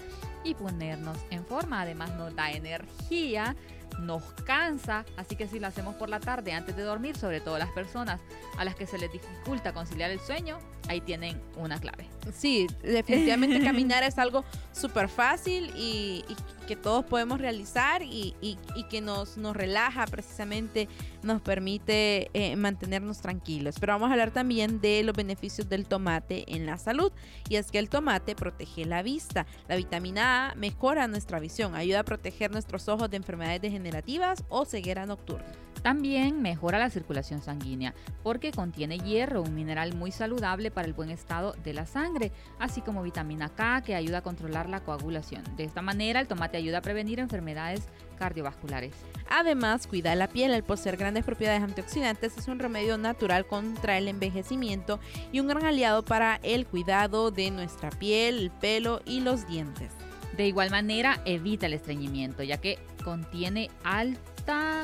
y 0.45 0.53
ponernos 0.53 1.17
en 1.31 1.45
forma. 1.45 1.81
Además 1.81 2.13
nos 2.15 2.35
da 2.35 2.51
energía 2.51 3.55
nos 3.99 4.23
cansa, 4.45 5.05
así 5.17 5.35
que 5.35 5.47
si 5.47 5.59
lo 5.59 5.67
hacemos 5.67 5.95
por 5.95 6.09
la 6.09 6.19
tarde 6.19 6.51
antes 6.53 6.75
de 6.75 6.83
dormir, 6.83 7.15
sobre 7.15 7.41
todo 7.41 7.57
las 7.57 7.69
personas 7.69 8.19
a 8.57 8.65
las 8.65 8.75
que 8.75 8.85
se 8.85 8.97
les 8.97 9.11
dificulta 9.11 9.73
conciliar 9.73 10.11
el 10.11 10.19
sueño, 10.19 10.59
ahí 10.87 11.01
tienen 11.01 11.41
una 11.57 11.79
clave. 11.79 12.07
Sí, 12.33 12.67
definitivamente 12.83 13.61
caminar 13.63 14.03
es 14.03 14.17
algo 14.17 14.43
súper 14.71 15.09
fácil 15.09 15.71
y, 15.75 16.23
que 16.67 16.75
todos 16.75 17.05
podemos 17.05 17.39
realizar 17.39 18.01
y, 18.01 18.57
que 18.89 18.99
nos, 18.99 19.37
nos 19.37 19.55
relaja 19.55 20.05
precisamente, 20.07 20.87
nos 21.21 21.41
permite 21.41 22.31
eh, 22.33 22.55
mantenernos 22.55 23.19
tranquilos. 23.19 23.75
Pero 23.79 23.93
vamos 23.93 24.09
a 24.09 24.13
hablar 24.13 24.31
también 24.31 24.81
de 24.81 25.03
los 25.03 25.15
beneficios 25.15 25.69
del 25.69 25.85
tomate 25.85 26.43
en 26.55 26.65
la 26.65 26.79
salud 26.79 27.11
y 27.49 27.57
es 27.57 27.69
que 27.71 27.77
el 27.77 27.89
tomate 27.89 28.35
protege 28.35 28.85
la 28.85 29.03
vista. 29.03 29.45
La 29.67 29.75
vitamina 29.75 30.34
A 30.34 30.34
mejora 30.55 31.07
nuestra 31.07 31.39
visión, 31.39 31.75
ayuda 31.75 32.01
a 32.01 32.03
proteger 32.03 32.51
nuestros 32.51 32.87
ojos 32.87 33.09
de 33.09 33.17
enfermedades 33.17 33.61
degenerativas 33.61 34.43
o 34.49 34.65
ceguera 34.65 35.05
nocturna. 35.05 35.45
También 35.85 36.41
mejora 36.41 36.79
la 36.79 36.89
circulación 36.89 37.43
sanguínea 37.43 37.93
porque 38.23 38.51
contiene 38.51 38.97
hierro, 38.97 39.43
un 39.43 39.53
mineral 39.53 39.93
muy 39.93 40.11
saludable 40.11 40.71
para 40.71 40.87
el 40.87 40.93
buen 40.93 41.11
estado 41.11 41.53
de 41.63 41.73
la 41.73 41.85
sangre, 41.85 42.31
así 42.57 42.81
como 42.81 43.03
vitamina 43.03 43.49
K 43.49 43.83
que 43.83 43.93
ayuda 43.93 44.17
a 44.17 44.23
controlar 44.23 44.67
la 44.67 44.79
coagulación. 44.79 45.43
De 45.57 45.63
esta 45.63 45.83
manera, 45.83 46.19
el 46.19 46.27
tomate 46.27 46.57
ayuda 46.57 46.79
a 46.79 46.81
prevenir 46.81 47.19
enfermedades 47.19 47.83
cardiovasculares. 48.17 48.95
Además, 49.29 49.85
cuida 49.85 50.15
la 50.15 50.27
piel 50.27 50.55
al 50.55 50.63
poseer 50.63 50.97
grandes 50.97 51.23
propiedades 51.23 51.61
antioxidantes, 51.61 52.35
es 52.35 52.47
un 52.47 52.57
remedio 52.57 52.97
natural 52.97 53.45
contra 53.45 53.99
el 53.99 54.07
envejecimiento 54.07 54.99
y 55.31 55.39
un 55.39 55.47
gran 55.47 55.65
aliado 55.65 56.03
para 56.03 56.39
el 56.41 56.65
cuidado 56.65 57.29
de 57.29 57.51
nuestra 57.51 57.91
piel, 57.91 58.39
el 58.39 58.49
pelo 58.49 59.01
y 59.05 59.19
los 59.19 59.45
dientes. 59.47 59.91
De 60.37 60.47
igual 60.47 60.69
manera, 60.69 61.21
evita 61.25 61.65
el 61.65 61.73
estreñimiento, 61.73 62.43
ya 62.43 62.57
que 62.57 62.77
contiene 63.03 63.69
alto 63.83 64.35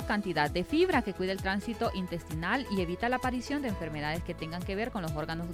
cantidad 0.07 0.49
de 0.49 0.63
fibra 0.63 1.03
que 1.03 1.13
cuida 1.13 1.31
el 1.31 1.41
tránsito 1.41 1.91
intestinal 1.93 2.65
y 2.71 2.81
evita 2.81 3.09
la 3.09 3.17
aparición 3.17 3.61
de 3.61 3.67
enfermedades 3.67 4.23
que 4.23 4.33
tengan 4.33 4.61
que 4.63 4.75
ver 4.75 4.91
con 4.91 5.03
los 5.03 5.11
órganos 5.11 5.47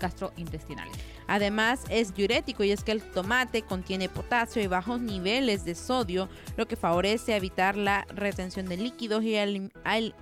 gastrointestinales. 0.00 0.92
Además 1.28 1.84
es 1.88 2.14
diurético 2.14 2.64
y 2.64 2.72
es 2.72 2.82
que 2.82 2.92
el 2.92 3.02
tomate 3.02 3.62
contiene 3.62 4.08
potasio 4.08 4.62
y 4.62 4.66
bajos 4.66 5.00
niveles 5.00 5.64
de 5.64 5.74
sodio, 5.74 6.28
lo 6.56 6.66
que 6.66 6.76
favorece 6.76 7.36
evitar 7.36 7.76
la 7.76 8.04
retención 8.14 8.68
de 8.68 8.76
líquidos 8.76 9.22
y 9.22 9.36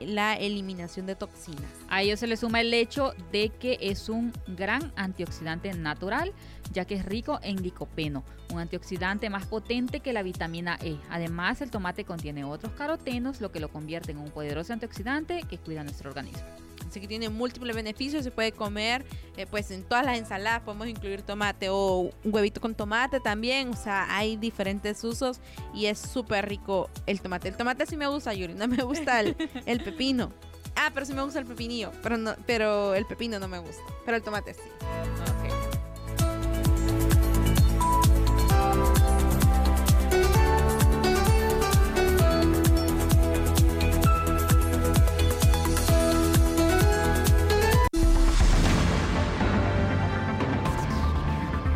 la 0.00 0.34
eliminación 0.34 1.06
de 1.06 1.16
toxinas. 1.16 1.64
A 1.88 2.02
ello 2.02 2.16
se 2.16 2.26
le 2.26 2.36
suma 2.36 2.60
el 2.60 2.74
hecho 2.74 3.14
de 3.32 3.48
que 3.48 3.78
es 3.80 4.08
un 4.08 4.32
gran 4.48 4.92
antioxidante 4.96 5.72
natural, 5.72 6.32
ya 6.70 6.84
que 6.84 6.94
es 6.94 7.04
rico 7.04 7.40
en 7.42 7.62
licopeno, 7.62 8.24
un 8.52 8.60
antioxidante 8.60 9.30
más 9.30 9.46
potente 9.46 10.00
que 10.00 10.12
la 10.12 10.22
vitamina 10.22 10.78
E. 10.82 10.96
Además, 11.10 11.60
el 11.60 11.70
tomate 11.70 12.04
contiene 12.04 12.44
otros 12.44 12.72
carotenos, 12.72 13.40
lo 13.40 13.52
que 13.52 13.60
lo 13.60 13.68
convierte 13.68 14.12
en 14.12 14.18
un 14.18 14.30
poderoso 14.30 14.72
antioxidante 14.72 15.42
que 15.48 15.58
cuida 15.58 15.82
nuestro 15.82 16.10
organismo. 16.10 16.42
Así 16.88 17.00
que 17.00 17.06
tiene 17.06 17.28
múltiples 17.28 17.76
beneficios, 17.76 18.24
se 18.24 18.32
puede 18.32 18.50
comer 18.50 19.04
eh, 19.36 19.46
pues 19.46 19.70
en 19.70 19.84
todas 19.84 20.04
las 20.04 20.18
ensaladas, 20.18 20.62
podemos 20.62 20.88
incluir 20.88 21.22
tomate 21.22 21.68
o 21.68 22.10
un 22.24 22.34
huevito 22.34 22.60
con 22.60 22.74
tomate 22.74 23.20
también, 23.20 23.68
o 23.68 23.76
sea, 23.76 24.06
hay 24.16 24.36
diferentes 24.36 25.04
usos 25.04 25.40
y 25.72 25.86
es 25.86 26.00
súper 26.00 26.48
rico 26.48 26.90
el 27.06 27.20
tomate. 27.20 27.48
El 27.48 27.56
tomate 27.56 27.86
sí 27.86 27.96
me 27.96 28.08
gusta, 28.08 28.34
Yuri, 28.34 28.54
no 28.54 28.66
me 28.66 28.82
gusta 28.82 29.20
el, 29.20 29.36
el 29.66 29.84
pepino. 29.84 30.32
Ah, 30.74 30.90
pero 30.92 31.06
sí 31.06 31.12
me 31.12 31.22
gusta 31.22 31.38
el 31.38 31.46
pepinillo, 31.46 31.92
pero, 32.02 32.16
no, 32.16 32.34
pero 32.46 32.94
el 32.94 33.06
pepino 33.06 33.38
no 33.38 33.46
me 33.46 33.58
gusta. 33.58 33.82
Pero 34.04 34.16
el 34.16 34.22
tomate 34.22 34.54
sí. 34.54 35.29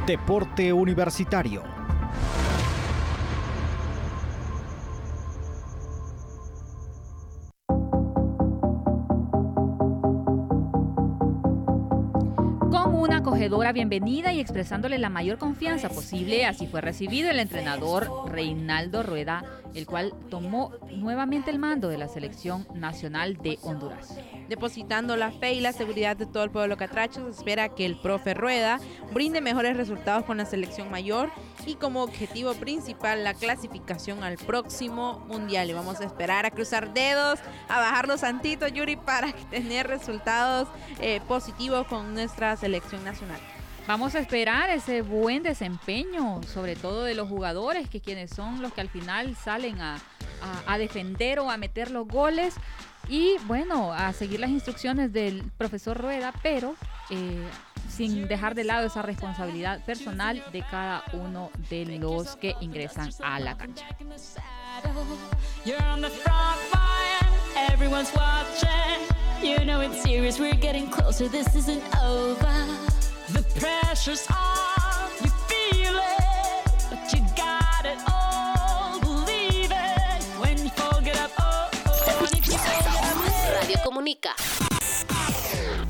Deporte 0.07 0.71
Universitario. 0.71 1.63
acogedora 13.25 13.73
bienvenida 13.73 14.33
y 14.33 14.41
expresándole 14.41 14.99
la 14.99 15.09
mayor 15.09 15.39
confianza 15.39 15.89
posible, 15.89 16.45
así 16.45 16.67
fue 16.67 16.83
recibido 16.83 17.31
el 17.31 17.39
entrenador 17.39 18.09
Reinaldo 18.27 19.03
Rueda, 19.03 19.43
el 19.75 19.87
cual 19.87 20.13
tomó 20.29 20.73
nuevamente 20.95 21.51
el 21.51 21.59
mando 21.59 21.89
de 21.89 21.97
la 21.97 22.09
selección 22.09 22.67
nacional 22.75 23.39
de 23.39 23.59
Honduras. 23.63 24.19
Depositando 24.49 25.17
la 25.17 25.31
fe 25.31 25.55
y 25.55 25.61
la 25.61 25.73
seguridad 25.73 26.17
de 26.17 26.27
todo 26.27 26.45
el 26.45 26.51
pueblo 26.51 26.77
catracho, 26.77 27.25
se 27.25 27.31
espera 27.31 27.71
que 27.71 27.87
el 27.87 27.99
profe 27.99 28.35
Rueda 28.35 28.79
brinde 29.13 29.41
mejores 29.41 29.77
resultados 29.77 30.25
con 30.25 30.37
la 30.37 30.45
selección 30.45 30.91
mayor 30.91 31.31
y 31.67 31.77
como 31.77 32.03
objetivo 32.03 32.55
principal 32.55 33.25
la 33.25 33.35
clasificación 33.35 34.23
al 34.23 34.37
próximo 34.37 35.25
mundial. 35.29 35.71
Y 35.71 35.73
vamos 35.73 36.01
a 36.01 36.05
esperar 36.05 36.47
a 36.47 36.51
cruzar 36.51 36.93
dedos, 36.93 37.41
a 37.69 37.81
bajar 37.81 38.07
los 38.07 38.21
santitos, 38.21 38.73
Yuri, 38.73 38.97
para 38.97 39.33
tener 39.51 39.87
resultados 39.87 40.69
eh, 41.01 41.21
positivos 41.27 41.87
con 41.87 42.15
nuestra 42.15 42.57
selección 42.57 43.05
nacional. 43.05 43.41
Vamos 43.87 44.15
a 44.15 44.21
esperar 44.21 44.71
ese 44.71 45.03
buen 45.03 45.43
desempeño, 45.43 46.43
sobre 46.45 46.75
todo 46.75 47.05
de 47.05 47.15
los 47.15 47.29
jugadores, 47.29 47.91
que 47.91 48.01
quienes 48.01 48.31
son 48.31 48.63
los 48.63 48.73
que 48.73 48.81
al 48.81 48.89
final 48.89 49.37
salen 49.37 49.79
a, 49.79 50.01
defender 50.79 51.39
o 51.39 51.51
a 51.51 51.59
meter 51.59 51.91
los 51.91 52.09
goles. 52.09 52.55
Y 53.09 53.37
bueno, 53.47 53.93
a 53.93 54.13
seguir 54.13 54.41
las 54.41 54.51
instrucciones 54.51 55.13
del 55.13 55.43
profesor 55.57 56.01
Rueda, 56.01 56.33
pero 56.43 56.75
eh, 57.11 57.47
sin 57.89 58.27
dejar 58.29 58.55
de 58.55 58.65
lado 58.65 58.87
esa 58.87 59.03
responsabilidad 59.03 59.85
personal 59.85 60.43
de 60.53 60.63
cada 60.71 61.05
uno 61.13 61.51
de 61.71 61.99
los 61.99 62.37
que 62.37 62.55
ingresan 62.61 63.11
a 63.23 63.41
la 63.41 63.57
cancha. 63.57 63.87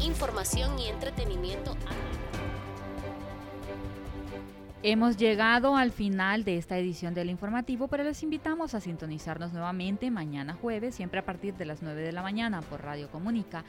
Información 0.00 0.78
y 0.78 0.86
entretenimiento. 0.86 1.76
Hemos 4.84 5.16
llegado 5.16 5.76
al 5.76 5.90
final 5.90 6.44
de 6.44 6.56
esta 6.56 6.78
edición 6.78 7.14
del 7.14 7.28
informativo, 7.28 7.88
pero 7.88 8.04
les 8.04 8.22
invitamos 8.22 8.74
a 8.74 8.80
sintonizarnos 8.80 9.52
nuevamente 9.52 10.12
mañana 10.12 10.54
jueves, 10.54 10.94
siempre 10.94 11.18
a 11.18 11.24
partir 11.24 11.54
de 11.54 11.64
las 11.64 11.82
9 11.82 12.02
de 12.02 12.12
la 12.12 12.22
mañana 12.22 12.62
por 12.62 12.82
Radio 12.82 13.10
Comunica 13.10 13.64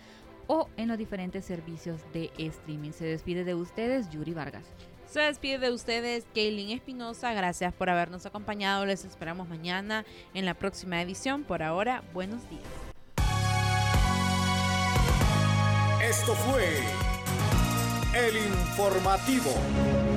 o 0.46 0.70
en 0.78 0.90
los 0.90 1.00
diferentes 1.00 1.44
servicios 1.44 2.02
de 2.14 2.30
streaming. 2.38 2.92
Se 2.92 3.06
despide 3.06 3.46
de 3.46 3.56
ustedes 3.56 4.12
Yuri 4.12 4.36
Vargas. 4.36 4.66
Se 5.08 5.22
despide 5.22 5.58
de 5.58 5.72
ustedes 5.72 6.28
Kaylin 6.36 6.70
Espinosa. 6.70 7.34
Gracias 7.34 7.74
por 7.74 7.90
habernos 7.90 8.28
acompañado. 8.28 8.86
Les 8.86 9.06
esperamos 9.06 9.50
mañana 9.50 10.06
en 10.36 10.46
la 10.46 10.54
próxima 10.54 11.02
edición. 11.02 11.44
Por 11.46 11.64
ahora, 11.64 12.04
buenos 12.14 12.48
días. 12.48 12.85
Esto 16.10 16.36
fue 16.36 16.84
el 18.14 18.38
informativo. 18.38 20.15